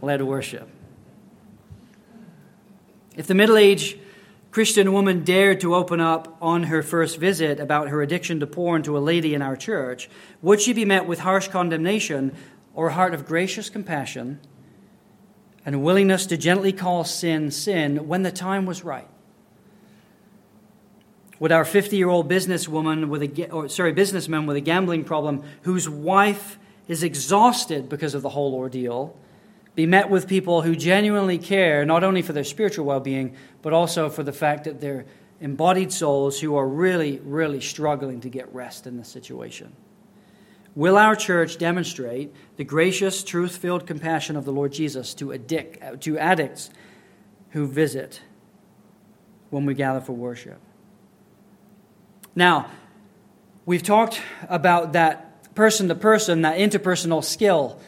[0.02, 0.68] led worship.
[3.16, 3.98] If the middle aged
[4.50, 8.82] Christian woman dared to open up on her first visit about her addiction to porn
[8.82, 10.10] to a lady in our church,
[10.42, 12.34] would she be met with harsh condemnation
[12.74, 14.40] or a heart of gracious compassion
[15.64, 19.08] and a willingness to gently call sin sin when the time was right?
[21.40, 25.44] Would our 50 year old businesswoman with a, or, sorry, businessman with a gambling problem
[25.62, 26.58] whose wife
[26.88, 29.16] is exhausted because of the whole ordeal
[29.78, 33.72] be met with people who genuinely care not only for their spiritual well being, but
[33.72, 35.04] also for the fact that they're
[35.40, 39.72] embodied souls who are really, really struggling to get rest in this situation?
[40.74, 46.02] Will our church demonstrate the gracious, truth filled compassion of the Lord Jesus to, addict,
[46.02, 46.70] to addicts
[47.50, 48.20] who visit
[49.50, 50.58] when we gather for worship?
[52.38, 52.70] Now,
[53.66, 57.80] we've talked about that person to person, that interpersonal skill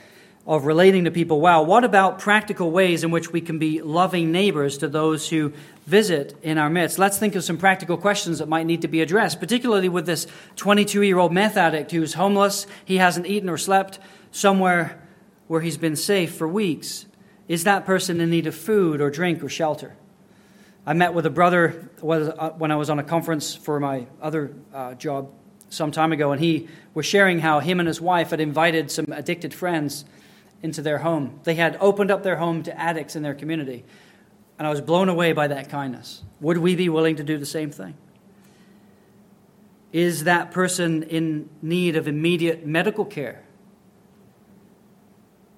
[0.44, 1.64] of relating to people well.
[1.64, 5.52] What about practical ways in which we can be loving neighbors to those who
[5.86, 6.98] visit in our midst?
[6.98, 10.26] Let's think of some practical questions that might need to be addressed, particularly with this
[10.56, 12.66] 22 year old meth addict who's homeless.
[12.84, 14.00] He hasn't eaten or slept
[14.32, 15.00] somewhere
[15.46, 17.06] where he's been safe for weeks.
[17.46, 19.94] Is that person in need of food or drink or shelter?
[20.86, 24.54] I met with a brother uh, when I was on a conference for my other
[24.72, 25.30] uh, job
[25.68, 29.06] some time ago, and he was sharing how him and his wife had invited some
[29.12, 30.04] addicted friends
[30.62, 31.40] into their home.
[31.44, 33.84] They had opened up their home to addicts in their community.
[34.58, 36.22] And I was blown away by that kindness.
[36.40, 37.94] Would we be willing to do the same thing?
[39.92, 43.42] Is that person in need of immediate medical care?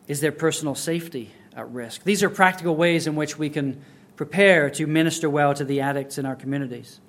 [0.06, 2.04] Is their personal safety at risk?
[2.04, 3.84] These are practical ways in which we can
[4.16, 7.00] prepare to minister well to the addicts in our communities.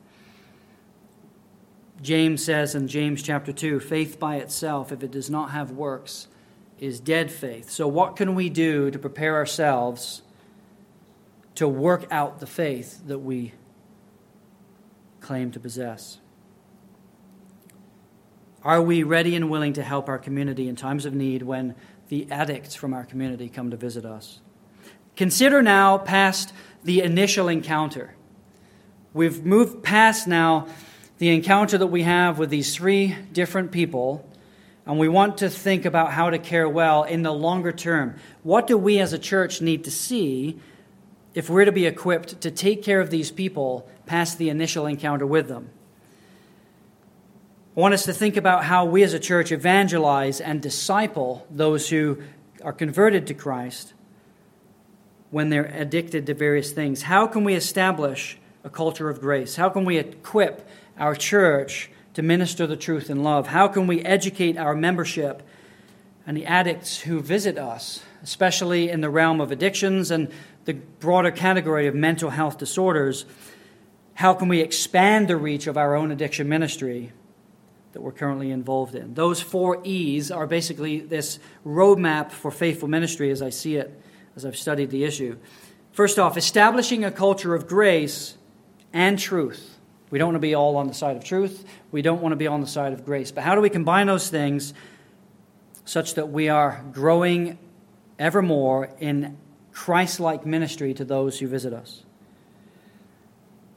[2.01, 6.27] James says in James chapter 2 faith by itself, if it does not have works,
[6.79, 7.69] is dead faith.
[7.69, 10.21] So, what can we do to prepare ourselves
[11.55, 13.53] to work out the faith that we
[15.21, 16.19] claim to possess?
[18.63, 21.75] Are we ready and willing to help our community in times of need when
[22.09, 24.41] the addicts from our community come to visit us?
[25.15, 26.53] Consider now past
[26.83, 28.15] the initial encounter.
[29.13, 30.67] We've moved past now
[31.17, 34.27] the encounter that we have with these three different people
[34.85, 38.15] and we want to think about how to care well in the longer term.
[38.43, 40.59] What do we as a church need to see
[41.33, 45.25] if we're to be equipped to take care of these people past the initial encounter
[45.25, 45.69] with them?
[47.75, 51.89] I want us to think about how we as a church evangelize and disciple those
[51.89, 52.21] who
[52.61, 53.93] are converted to Christ
[55.33, 57.01] when they're addicted to various things.
[57.01, 59.55] How can we establish a culture of grace?
[59.55, 60.69] How can we equip
[60.99, 63.47] our church to minister the truth in love?
[63.47, 65.41] How can we educate our membership
[66.27, 70.31] and the addicts who visit us, especially in the realm of addictions and
[70.65, 73.25] the broader category of mental health disorders?
[74.13, 77.11] How can we expand the reach of our own addiction ministry
[77.93, 79.15] that we're currently involved in?
[79.15, 83.99] Those four E's are basically this roadmap for faithful ministry as I see it,
[84.35, 85.37] as I've studied the issue.
[85.91, 88.37] First off, establishing a culture of grace
[88.91, 89.77] and truth.
[90.09, 91.65] We don't want to be all on the side of truth.
[91.91, 93.31] We don't want to be on the side of grace.
[93.31, 94.73] But how do we combine those things
[95.85, 97.57] such that we are growing
[98.19, 99.37] ever more in
[99.71, 102.03] Christ like ministry to those who visit us?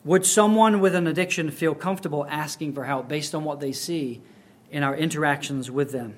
[0.05, 4.23] Would someone with an addiction feel comfortable asking for help based on what they see
[4.71, 6.17] in our interactions with them?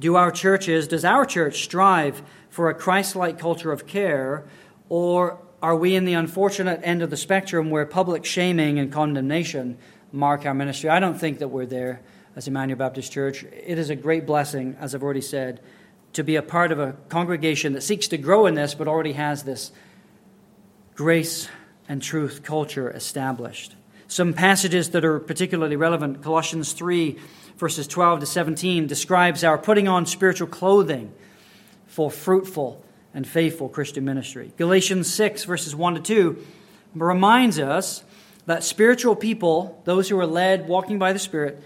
[0.00, 4.44] Do our churches, does our church strive for a Christ like culture of care,
[4.88, 9.76] or are we in the unfortunate end of the spectrum where public shaming and condemnation
[10.12, 10.88] mark our ministry?
[10.88, 12.00] I don't think that we're there
[12.36, 13.42] as Emmanuel Baptist Church.
[13.42, 15.60] It is a great blessing, as I've already said,
[16.12, 19.12] to be a part of a congregation that seeks to grow in this but already
[19.14, 19.72] has this
[20.94, 21.48] grace
[21.88, 23.74] and truth culture established.
[24.06, 27.18] Some passages that are particularly relevant Colossians 3,
[27.58, 31.12] verses 12 to 17, describes our putting on spiritual clothing
[31.86, 32.82] for fruitful
[33.12, 34.52] and faithful Christian ministry.
[34.56, 36.46] Galatians 6, verses 1 to 2,
[36.94, 38.04] reminds us
[38.46, 41.60] that spiritual people, those who are led, walking by the Spirit,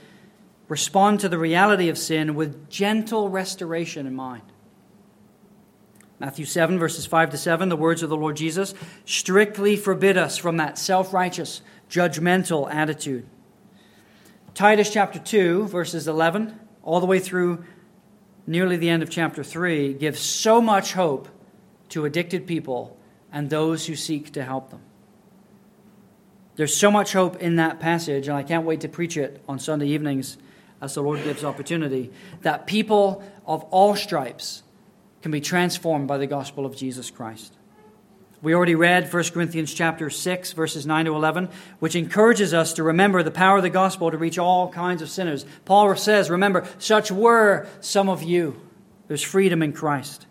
[0.68, 4.43] respond to the reality of sin with gentle restoration in mind.
[6.18, 8.74] Matthew 7, verses 5 to 7, the words of the Lord Jesus
[9.05, 13.26] strictly forbid us from that self righteous, judgmental attitude.
[14.55, 17.64] Titus chapter 2, verses 11, all the way through
[18.46, 21.28] nearly the end of chapter 3, gives so much hope
[21.88, 22.98] to addicted people
[23.32, 24.82] and those who seek to help them.
[26.57, 29.59] There's so much hope in that passage, and I can't wait to preach it on
[29.59, 30.36] Sunday evenings
[30.82, 32.11] as the Lord gives opportunity,
[32.42, 34.64] that people of all stripes
[35.22, 37.57] can be transformed by the gospel of Jesus Christ.
[38.43, 42.82] We already read 1 Corinthians chapter 6 verses 9 to 11, which encourages us to
[42.82, 45.47] remember the power of the gospel to reach all kinds of sinners.
[45.64, 48.61] Paul says, remember, such were some of you.
[49.07, 50.26] There's freedom in Christ.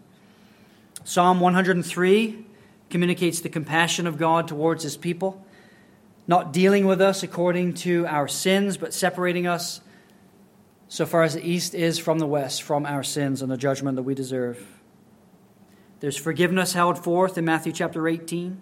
[1.05, 2.45] Psalm 103
[2.89, 5.45] communicates the compassion of God towards his people,
[6.27, 9.79] not dealing with us according to our sins, but separating us
[10.89, 13.95] so far as the east is from the west, from our sins and the judgment
[13.95, 14.80] that we deserve.
[16.01, 18.59] There's forgiveness held forth in Matthew chapter 18.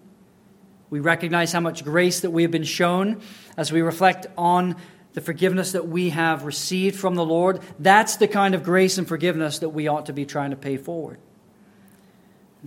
[0.90, 3.22] We recognize how much grace that we have been shown
[3.56, 4.76] as we reflect on
[5.14, 9.08] the forgiveness that we have received from the Lord, that's the kind of grace and
[9.08, 11.18] forgiveness that we ought to be trying to pay forward.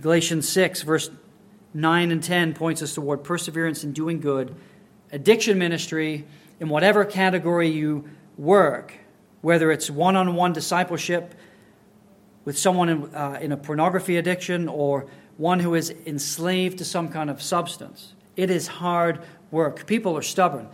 [0.00, 1.08] Galatians 6, verse
[1.72, 4.56] 9 and 10 points us toward perseverance in doing good,
[5.12, 6.26] addiction ministry,
[6.58, 8.92] in whatever category you work,
[9.40, 11.32] whether it's one on one discipleship
[12.44, 17.08] with someone in, uh, in a pornography addiction or one who is enslaved to some
[17.08, 18.14] kind of substance.
[18.36, 19.20] It is hard
[19.50, 19.86] work.
[19.86, 20.68] People are stubborn.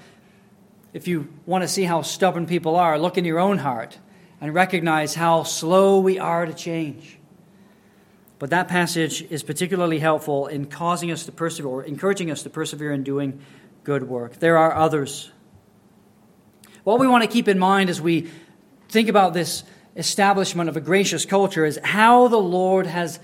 [0.93, 3.99] If you want to see how stubborn people are, look in your own heart
[4.41, 7.18] and recognize how slow we are to change.
[8.39, 12.51] But that passage is particularly helpful in causing us to persevere, or encouraging us to
[12.51, 13.41] persevere in doing
[13.85, 14.39] good work.
[14.39, 15.31] There are others.
[16.85, 18.31] What we want to keep in mind as we
[18.89, 19.62] think about this
[19.97, 23.20] establishment of a gracious culture is how the Lord has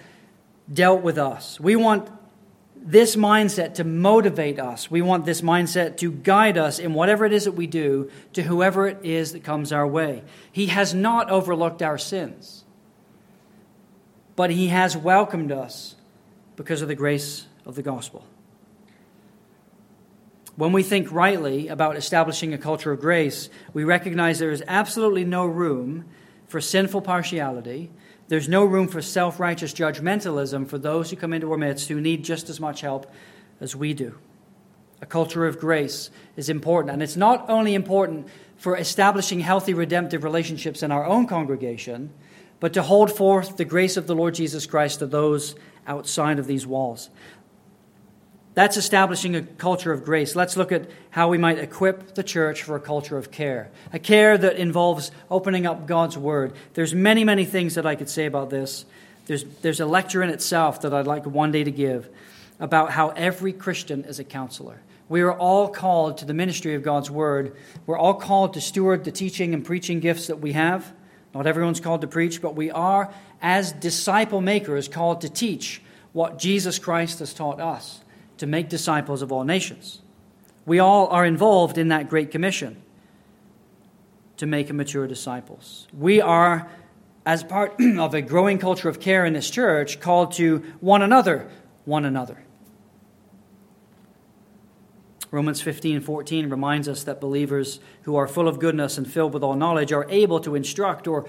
[0.73, 1.61] dealt with us.
[1.61, 2.11] We want
[2.87, 4.91] this mindset to motivate us.
[4.91, 8.43] We want this mindset to guide us in whatever it is that we do to
[8.43, 10.23] whoever it is that comes our way.
[10.53, 12.65] He has not overlooked our sins,
[14.37, 15.97] but He has welcomed us
[16.55, 18.25] because of the grace of the gospel.
[20.55, 25.25] When we think rightly about establishing a culture of grace, we recognize there is absolutely
[25.25, 26.07] no room
[26.49, 27.91] for sinful partiality
[28.29, 32.01] there's no room for self righteous judgmentalism for those who come into our midst who
[32.01, 33.11] need just as much help
[33.61, 34.19] as we do.
[35.01, 38.27] A culture of grace is important, and it's not only important
[38.57, 42.11] for establishing healthy redemptive relationships in our own congregation,
[42.59, 45.55] but to hold forth the grace of the Lord Jesus Christ to those
[45.87, 47.11] outside of these walls.
[48.57, 50.35] That's establishing a culture of grace.
[50.35, 53.71] Let's look at how we might equip the church for a culture of care.
[53.93, 56.55] A care that involves opening up God's word.
[56.73, 58.87] There's many, many things that I could say about this.
[59.27, 62.09] There's, there's a lecture in itself that I'd like one day to give
[62.59, 64.81] about how every Christian is a counselor.
[65.11, 67.55] We are all called to the ministry of God's word.
[67.85, 70.95] We're all called to steward the teaching and preaching gifts that we have.
[71.35, 75.83] Not everyone's called to preach, but we are, as disciple makers, called to teach
[76.15, 78.01] what Jesus Christ has taught us
[78.39, 80.01] to make disciples of all nations.
[80.65, 82.83] We all are involved in that great commission
[84.37, 85.87] to make mature disciples.
[85.97, 86.69] We are,
[87.25, 91.49] as part of a growing culture of care in this church, called to one another,
[91.85, 92.43] one another.
[95.31, 99.43] Romans 15 14 reminds us that believers who are full of goodness and filled with
[99.43, 101.27] all knowledge are able to instruct or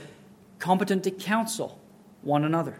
[0.59, 1.79] competent to counsel
[2.21, 2.79] one another.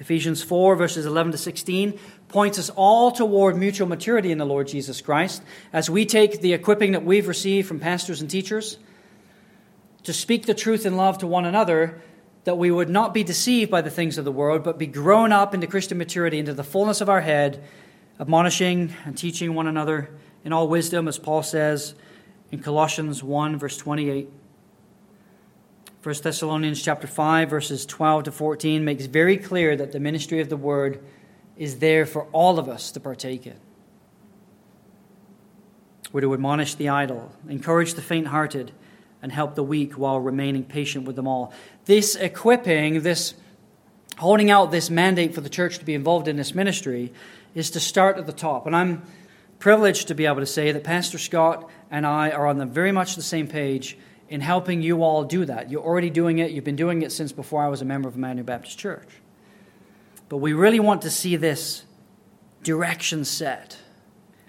[0.00, 4.66] Ephesians 4, verses 11 to 16, points us all toward mutual maturity in the Lord
[4.66, 5.42] Jesus Christ
[5.72, 8.78] as we take the equipping that we've received from pastors and teachers
[10.02, 12.02] to speak the truth in love to one another,
[12.44, 15.32] that we would not be deceived by the things of the world, but be grown
[15.32, 17.62] up into Christian maturity, into the fullness of our head,
[18.20, 20.10] admonishing and teaching one another
[20.44, 21.94] in all wisdom, as Paul says
[22.52, 24.28] in Colossians 1, verse 28.
[26.04, 30.50] 1 Thessalonians chapter 5 verses 12 to 14 makes very clear that the ministry of
[30.50, 31.02] the word
[31.56, 33.58] is there for all of us to partake in.
[36.12, 38.72] We're to admonish the idle, encourage the faint hearted,
[39.22, 41.54] and help the weak while remaining patient with them all.
[41.86, 43.32] This equipping, this
[44.18, 47.14] holding out this mandate for the church to be involved in this ministry
[47.54, 48.66] is to start at the top.
[48.66, 49.04] And I'm
[49.58, 52.92] privileged to be able to say that Pastor Scott and I are on the very
[52.92, 53.96] much the same page
[54.28, 55.70] in helping you all do that.
[55.70, 56.50] You're already doing it.
[56.50, 59.08] You've been doing it since before I was a member of Emmanuel Baptist Church.
[60.28, 61.84] But we really want to see this
[62.62, 63.78] direction set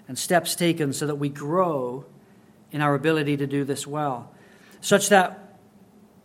[0.08, 2.06] and steps taken so that we grow
[2.72, 4.32] in our ability to do this well,
[4.80, 5.58] such that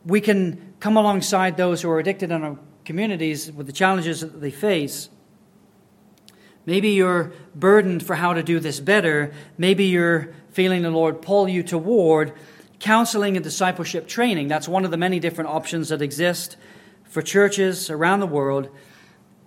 [0.06, 4.42] we can come alongside those who are addicted in our communities with the challenges that
[4.42, 5.10] they face.
[6.66, 9.34] Maybe you're burdened for how to do this better.
[9.58, 12.34] Maybe you're feeling the Lord pull you toward
[12.82, 14.48] counseling and discipleship training.
[14.48, 16.58] That's one of the many different options that exist
[17.04, 18.70] for churches around the world.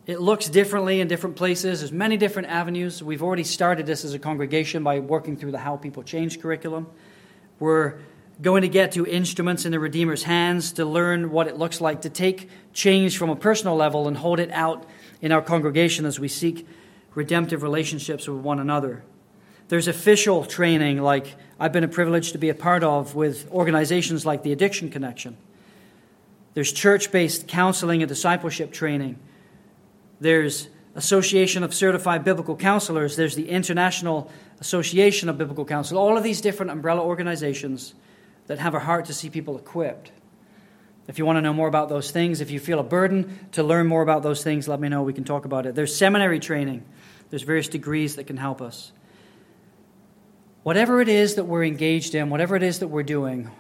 [0.07, 1.81] It looks differently in different places.
[1.81, 3.03] There's many different avenues.
[3.03, 6.87] We've already started this as a congregation by working through the How People Change curriculum.
[7.59, 7.99] We're
[8.41, 12.03] going to get to instruments in the Redeemer's hands to learn what it looks like
[12.03, 14.87] to take change from a personal level and hold it out
[15.21, 16.69] in our congregation as we seek
[17.15, 19.03] redemptive relationships with one another.
[19.69, 24.27] There's official training, like I've been a privilege to be a part of with organizations
[24.27, 25.37] like the Addiction Connection.
[26.55, 29.19] There's church based counseling and discipleship training.
[30.21, 33.17] There's Association of Certified Biblical Counselors.
[33.17, 34.31] There's the International
[34.61, 35.99] Association of Biblical Counselors.
[35.99, 37.95] All of these different umbrella organizations
[38.47, 40.13] that have a heart to see people equipped.
[41.07, 43.63] If you want to know more about those things, if you feel a burden to
[43.63, 45.03] learn more about those things, let me know.
[45.03, 45.75] We can talk about it.
[45.75, 46.85] There's seminary training,
[47.31, 48.93] there's various degrees that can help us.
[50.65, 53.51] Whatever it is that we're engaged in, whatever it is that we're doing,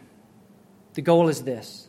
[0.95, 1.87] the goal is this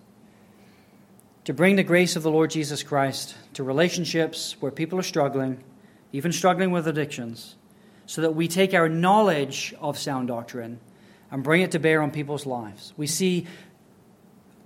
[1.46, 5.64] to bring the grace of the Lord Jesus Christ to relationships where people are struggling,
[6.12, 7.56] even struggling with addictions,
[8.06, 10.82] so that we take our knowledge of sound doctrine
[11.32, 12.94] and bring it to bear on people's lives.
[12.98, 13.48] We see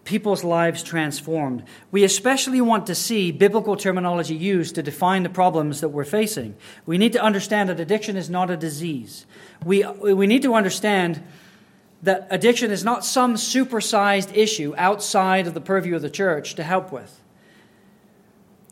[0.10, 1.64] people's lives transformed.
[1.92, 6.56] We especially want to see biblical terminology used to define the problems that we're facing.
[6.88, 9.28] We need to understand that addiction is not a disease.
[9.64, 11.24] We, we need to understand
[12.02, 16.64] that addiction is not some supersized issue outside of the purview of the church to
[16.64, 17.22] help with.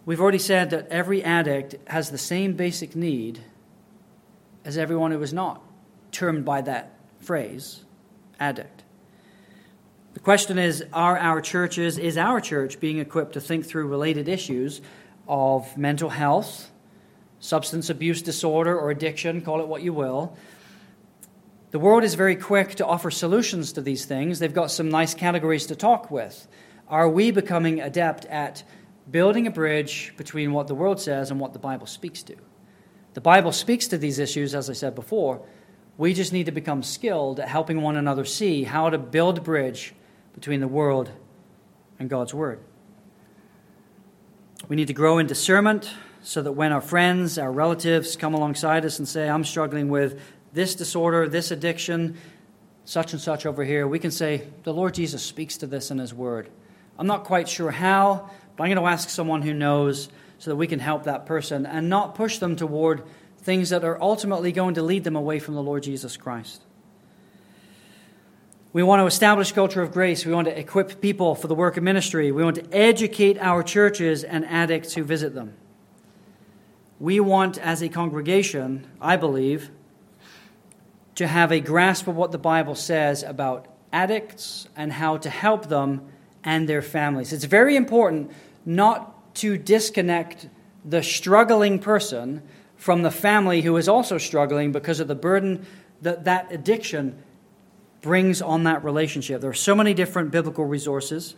[0.04, 3.42] We've already said that every addict has the same basic need
[4.66, 5.62] as everyone who is not
[6.12, 7.84] termed by that phrase
[8.40, 8.77] addict.
[10.18, 14.28] The question is are our churches, is our church being equipped to think through related
[14.28, 14.82] issues
[15.28, 16.72] of mental health,
[17.40, 20.36] substance abuse disorder, or addiction, call it what you will,
[21.70, 24.40] the world is very quick to offer solutions to these things.
[24.40, 26.48] They've got some nice categories to talk with.
[26.88, 28.64] Are we becoming adept at
[29.12, 32.36] building a bridge between what the world says and what the Bible speaks to?
[33.14, 35.46] The Bible speaks to these issues, as I said before.
[35.96, 39.42] We just need to become skilled at helping one another see how to build a
[39.42, 39.94] bridge
[40.38, 41.10] between the world
[41.98, 42.60] and God's Word.
[44.70, 48.86] We need to grow in discernment so that when our friends, our relatives come alongside
[48.86, 50.22] us and say, I'm struggling with
[50.54, 52.18] this disorder, this addiction,
[52.86, 55.98] such and such over here, we can say, The Lord Jesus speaks to this in
[55.98, 56.50] His Word.
[57.00, 60.08] I'm not quite sure how, but I'm going to ask someone who knows
[60.38, 63.02] so that we can help that person and not push them toward
[63.40, 66.62] things that are ultimately going to lead them away from the Lord Jesus Christ.
[68.74, 70.26] We want to establish culture of grace.
[70.26, 72.32] We want to equip people for the work of ministry.
[72.32, 75.54] We want to educate our churches and addicts who visit them.
[77.00, 79.70] We want, as a congregation, I believe,
[81.16, 85.68] to have a grasp of what the Bible says about addicts and how to help
[85.68, 86.02] them
[86.44, 87.34] and their families.
[87.34, 88.32] It's very important
[88.66, 90.50] not to disconnect
[90.84, 92.42] the struggling person
[92.76, 95.66] from the family who is also struggling because of the burden
[96.02, 97.22] that that addiction
[98.08, 99.42] brings on that relationship.
[99.42, 101.36] There are so many different biblical resources.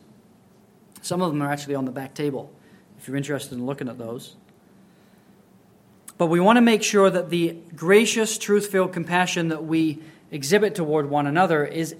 [1.01, 2.53] Some of them are actually on the back table
[2.99, 4.35] if you're interested in looking at those.
[6.19, 9.97] But we want to make sure that the gracious, truth filled compassion that we
[10.29, 11.95] exhibit toward one another is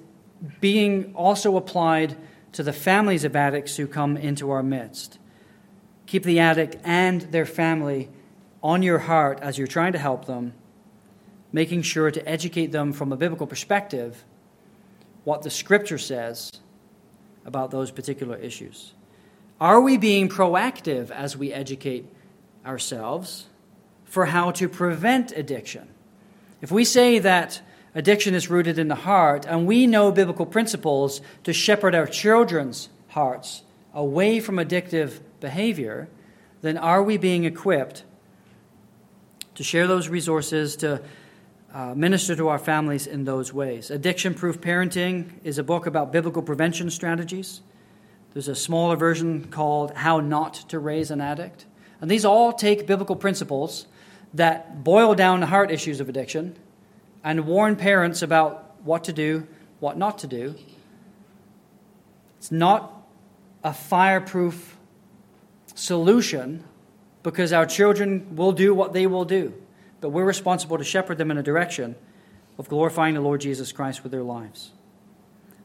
[0.62, 2.16] being also applied
[2.52, 5.18] to the families of addicts who come into our midst.
[6.06, 8.08] Keep the addict and their family
[8.62, 10.54] on your heart as you're trying to help them,
[11.52, 14.26] making sure to educate them from a biblical perspective
[15.30, 16.52] what the scripture says
[17.46, 18.94] about those particular issues.
[19.62, 22.06] Are we being proactive as we educate
[22.66, 23.46] ourselves?
[24.10, 25.88] for how to prevent addiction.
[26.62, 27.62] If we say that
[27.94, 32.90] addiction is rooted in the heart, and we know biblical principles to shepherd our children's
[33.10, 33.62] hearts
[33.94, 36.10] away from addictive behavior,
[36.62, 38.04] then are we being equipped
[39.56, 41.02] to share those resources, to
[41.74, 43.92] uh, minister to our families in those ways?
[43.92, 47.62] Addiction Proof Parenting is a book about biblical prevention strategies.
[48.34, 51.66] There's a smaller version called How Not to Raise an Addict.
[52.02, 53.88] And these all take biblical principles
[54.34, 56.56] that boil down the heart issues of addiction
[57.24, 59.48] and warn parents about what to do,
[59.80, 60.56] what not to do.
[62.38, 62.94] It's not
[63.64, 64.78] a fireproof
[65.76, 66.64] solution
[67.24, 69.54] because our children will do what they will do,
[70.02, 71.96] but we're responsible to shepherd them in a direction
[72.58, 74.72] of glorifying the Lord Jesus Christ with their lives.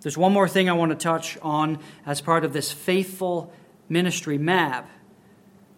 [0.00, 3.52] There's one more thing I want to touch on as part of this faithful
[3.88, 4.88] ministry map.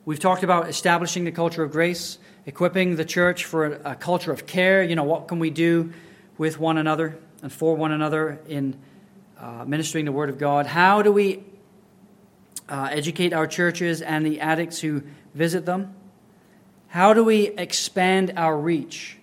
[0.05, 4.47] We've talked about establishing the culture of grace equipping the church for a, culture of
[4.47, 4.83] care.
[4.83, 5.93] You know, what can we do
[6.39, 8.79] with one another and for one another in
[9.39, 10.67] uh, ministering the Word of God?
[10.67, 11.43] How do we
[12.69, 15.03] uh, educate our churches and the addicts who
[15.35, 15.95] visit them?
[16.97, 19.19] How do we expand our reach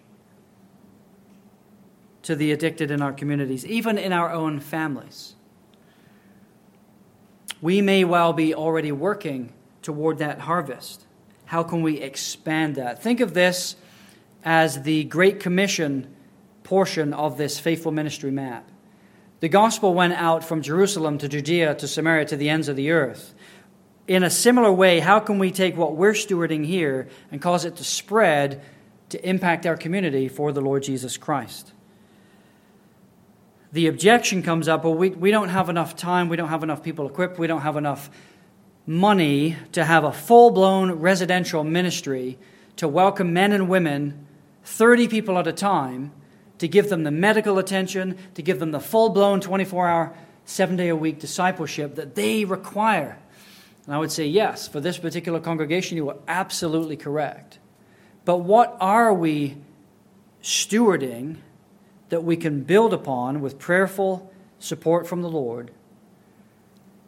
[2.22, 5.34] to the addicted in our communities, even in our own families?
[7.64, 11.08] We may well be already working toward that harvest.
[11.46, 13.02] How can we expand that?
[13.02, 13.76] Think of this
[14.46, 16.14] as the Great Commission
[16.62, 18.70] portion of this faithful ministry map.
[19.40, 22.92] The gospel went out from Jerusalem to Judea to Samaria to the ends of the
[22.92, 23.34] earth.
[24.08, 27.78] In a similar way, how can we take what we're stewarding here and cause it
[27.78, 28.62] to spread
[29.10, 31.72] to impact our community for the Lord Jesus Christ?
[33.72, 36.84] The objection comes up well, we, we don't have enough time, we don't have enough
[36.84, 38.10] people equipped, we don't have enough
[38.86, 42.38] money to have a full blown residential ministry
[42.76, 44.28] to welcome men and women,
[44.66, 46.12] 30 people at a time,
[46.58, 50.76] to give them the medical attention, to give them the full blown 24 hour, seven
[50.76, 53.18] day a week discipleship that they require.
[53.86, 57.60] And I would say, yes, for this particular congregation, you are absolutely correct.
[58.26, 59.58] But what are we
[60.42, 61.38] stewarding
[62.10, 65.72] that we can build upon with prayerful support from the Lord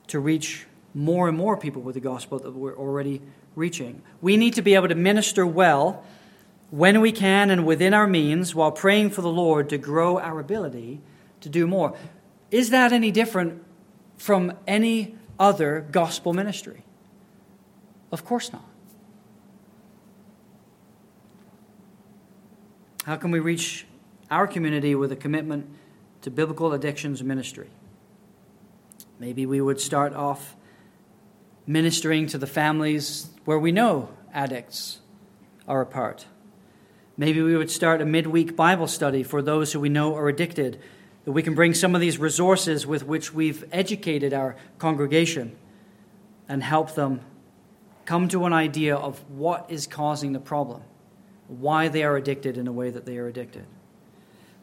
[0.08, 3.22] to reach more and more people with the gospel that we're already
[3.56, 4.02] reaching?
[4.22, 6.04] We need to be able to minister well
[6.72, 10.40] when we can and within our means while praying for the Lord to grow our
[10.40, 11.00] ability
[11.40, 11.96] to do more.
[12.52, 13.64] Is that any different
[14.18, 16.84] from any other gospel ministry?
[18.12, 18.66] Of course not.
[23.06, 23.86] How can we reach
[24.32, 25.70] our community with a commitment
[26.22, 27.70] to biblical addictions ministry?
[29.20, 30.56] Maybe we would start off
[31.68, 35.00] ministering to the families where we know addicts
[35.68, 36.26] are a part.
[37.18, 40.82] Maybe we would start a midweek Bible study for those who we know are addicted,
[41.26, 45.56] that we can bring some of these resources with which we've educated our congregation
[46.48, 47.20] and help them
[48.06, 50.84] come to an idea of what is causing the problem,
[51.48, 53.66] why they are addicted in a way that they are addicted.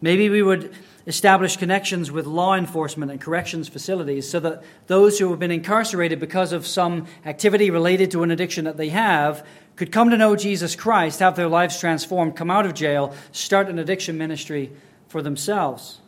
[0.01, 0.75] Maybe we would
[1.07, 6.19] establish connections with law enforcement and corrections facilities so that those who have been incarcerated
[6.19, 9.47] because of some activity related to an addiction that they have
[9.77, 13.69] could come to know Jesus Christ, have their lives transformed, come out of jail, start
[13.69, 14.73] an addiction ministry
[15.09, 16.02] for themselves.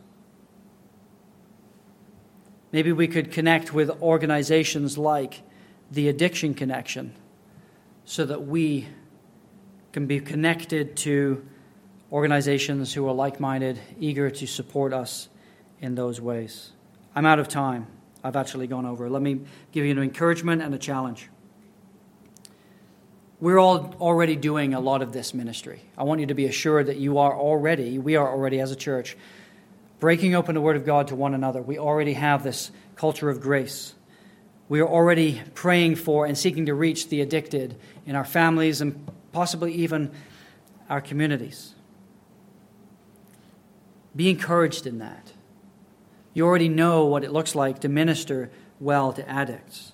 [2.75, 5.43] Maybe we could connect with organizations like
[5.89, 7.15] the Addiction Connection
[8.03, 8.89] so that we
[9.93, 11.47] can be connected to
[12.11, 15.29] organizations who are like minded, eager to support us
[15.79, 16.73] in those ways.
[17.15, 17.87] I'm out of time.
[18.25, 19.09] I've actually gone over.
[19.09, 19.39] Let me
[19.71, 21.29] give you an encouragement and a challenge.
[23.39, 25.81] We're all already doing a lot of this ministry.
[25.97, 28.75] I want you to be assured that you are already, we are already as a
[28.75, 29.15] church,
[29.99, 31.61] breaking open the Word of God to one another.
[31.61, 33.93] We already have this culture of grace.
[34.67, 39.09] We are already praying for and seeking to reach the addicted in our families and
[39.31, 40.11] possibly even
[40.89, 41.75] our communities.
[44.15, 45.33] Be encouraged in that.
[46.33, 49.93] You already know what it looks like to minister well to addicts.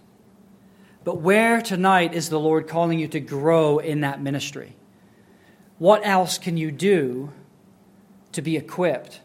[1.04, 4.76] But where tonight is the Lord calling you to grow in that ministry?
[5.80, 7.32] What else can you do
[8.34, 9.20] to be equipped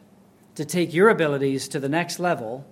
[0.56, 2.66] to take your abilities to the next level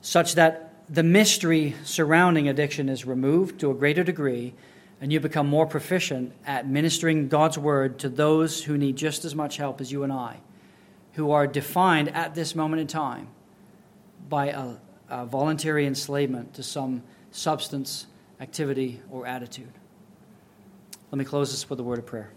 [0.00, 4.54] such that the mystery surrounding addiction is removed to a greater degree
[5.00, 9.34] and you become more proficient at ministering God's word to those who need just as
[9.34, 10.38] much help as you and I,
[11.12, 13.28] who are defined at this moment in time
[14.28, 14.74] by a,
[15.08, 18.06] a voluntary enslavement to some substance
[18.40, 19.72] activity, or attitude.
[21.10, 22.30] Let me close this with a word of prayer.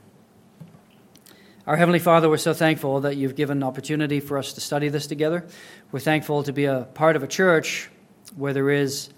[1.66, 4.89] Our Heavenly Father, we're so thankful that you've given an opportunity for us to study
[4.89, 5.45] this together.
[5.93, 7.89] We're thankful to be a part of a church
[8.36, 9.09] where there is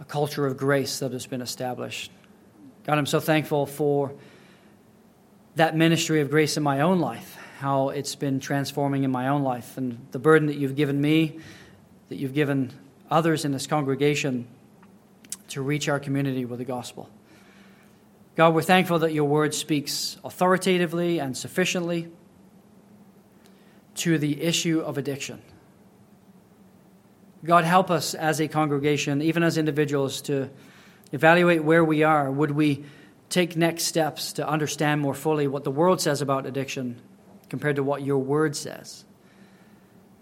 [0.00, 2.10] a culture of grace that has been established.
[2.86, 4.14] God, I'm so thankful for
[5.56, 9.42] that ministry of grace in my own life, how it's been transforming in my own
[9.42, 11.40] life, and the burden that you've given me,
[12.08, 12.72] that you've given
[13.10, 14.46] others in this congregation
[15.48, 17.10] to reach our community with the gospel.
[18.36, 22.10] God, we're thankful that your word speaks authoritatively and sufficiently
[23.94, 25.40] to the issue of addiction.
[27.42, 30.50] God, help us as a congregation, even as individuals, to
[31.12, 32.30] evaluate where we are.
[32.30, 32.84] Would we
[33.30, 37.00] take next steps to understand more fully what the world says about addiction
[37.48, 39.06] compared to what your word says?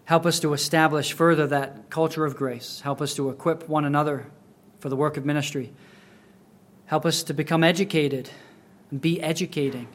[0.04, 2.80] Help us to establish further that culture of grace.
[2.82, 4.30] Help us to equip one another
[4.78, 5.72] for the work of ministry.
[6.86, 8.28] Help us to become educated
[8.90, 9.88] and be educating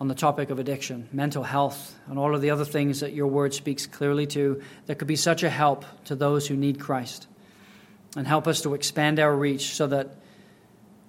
[0.00, 3.26] on the topic of addiction, mental health, and all of the other things that your
[3.26, 7.26] word speaks clearly to that could be such a help to those who need Christ.
[8.16, 10.14] And help us to expand our reach so that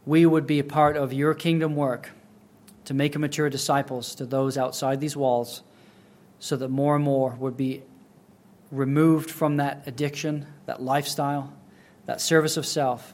[0.05, 2.09] we would be a part of your kingdom work
[2.85, 5.61] to make a mature disciples to those outside these walls
[6.39, 7.83] so that more and more would be
[8.71, 11.53] removed from that addiction, that lifestyle,
[12.07, 13.13] that service of self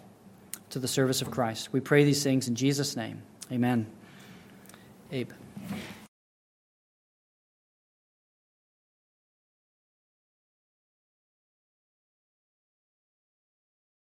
[0.76, 1.71] to the service of Christ.
[1.71, 3.23] We pray these things in Jesus' name.
[3.49, 3.88] Amen.
[5.09, 5.32] Abe.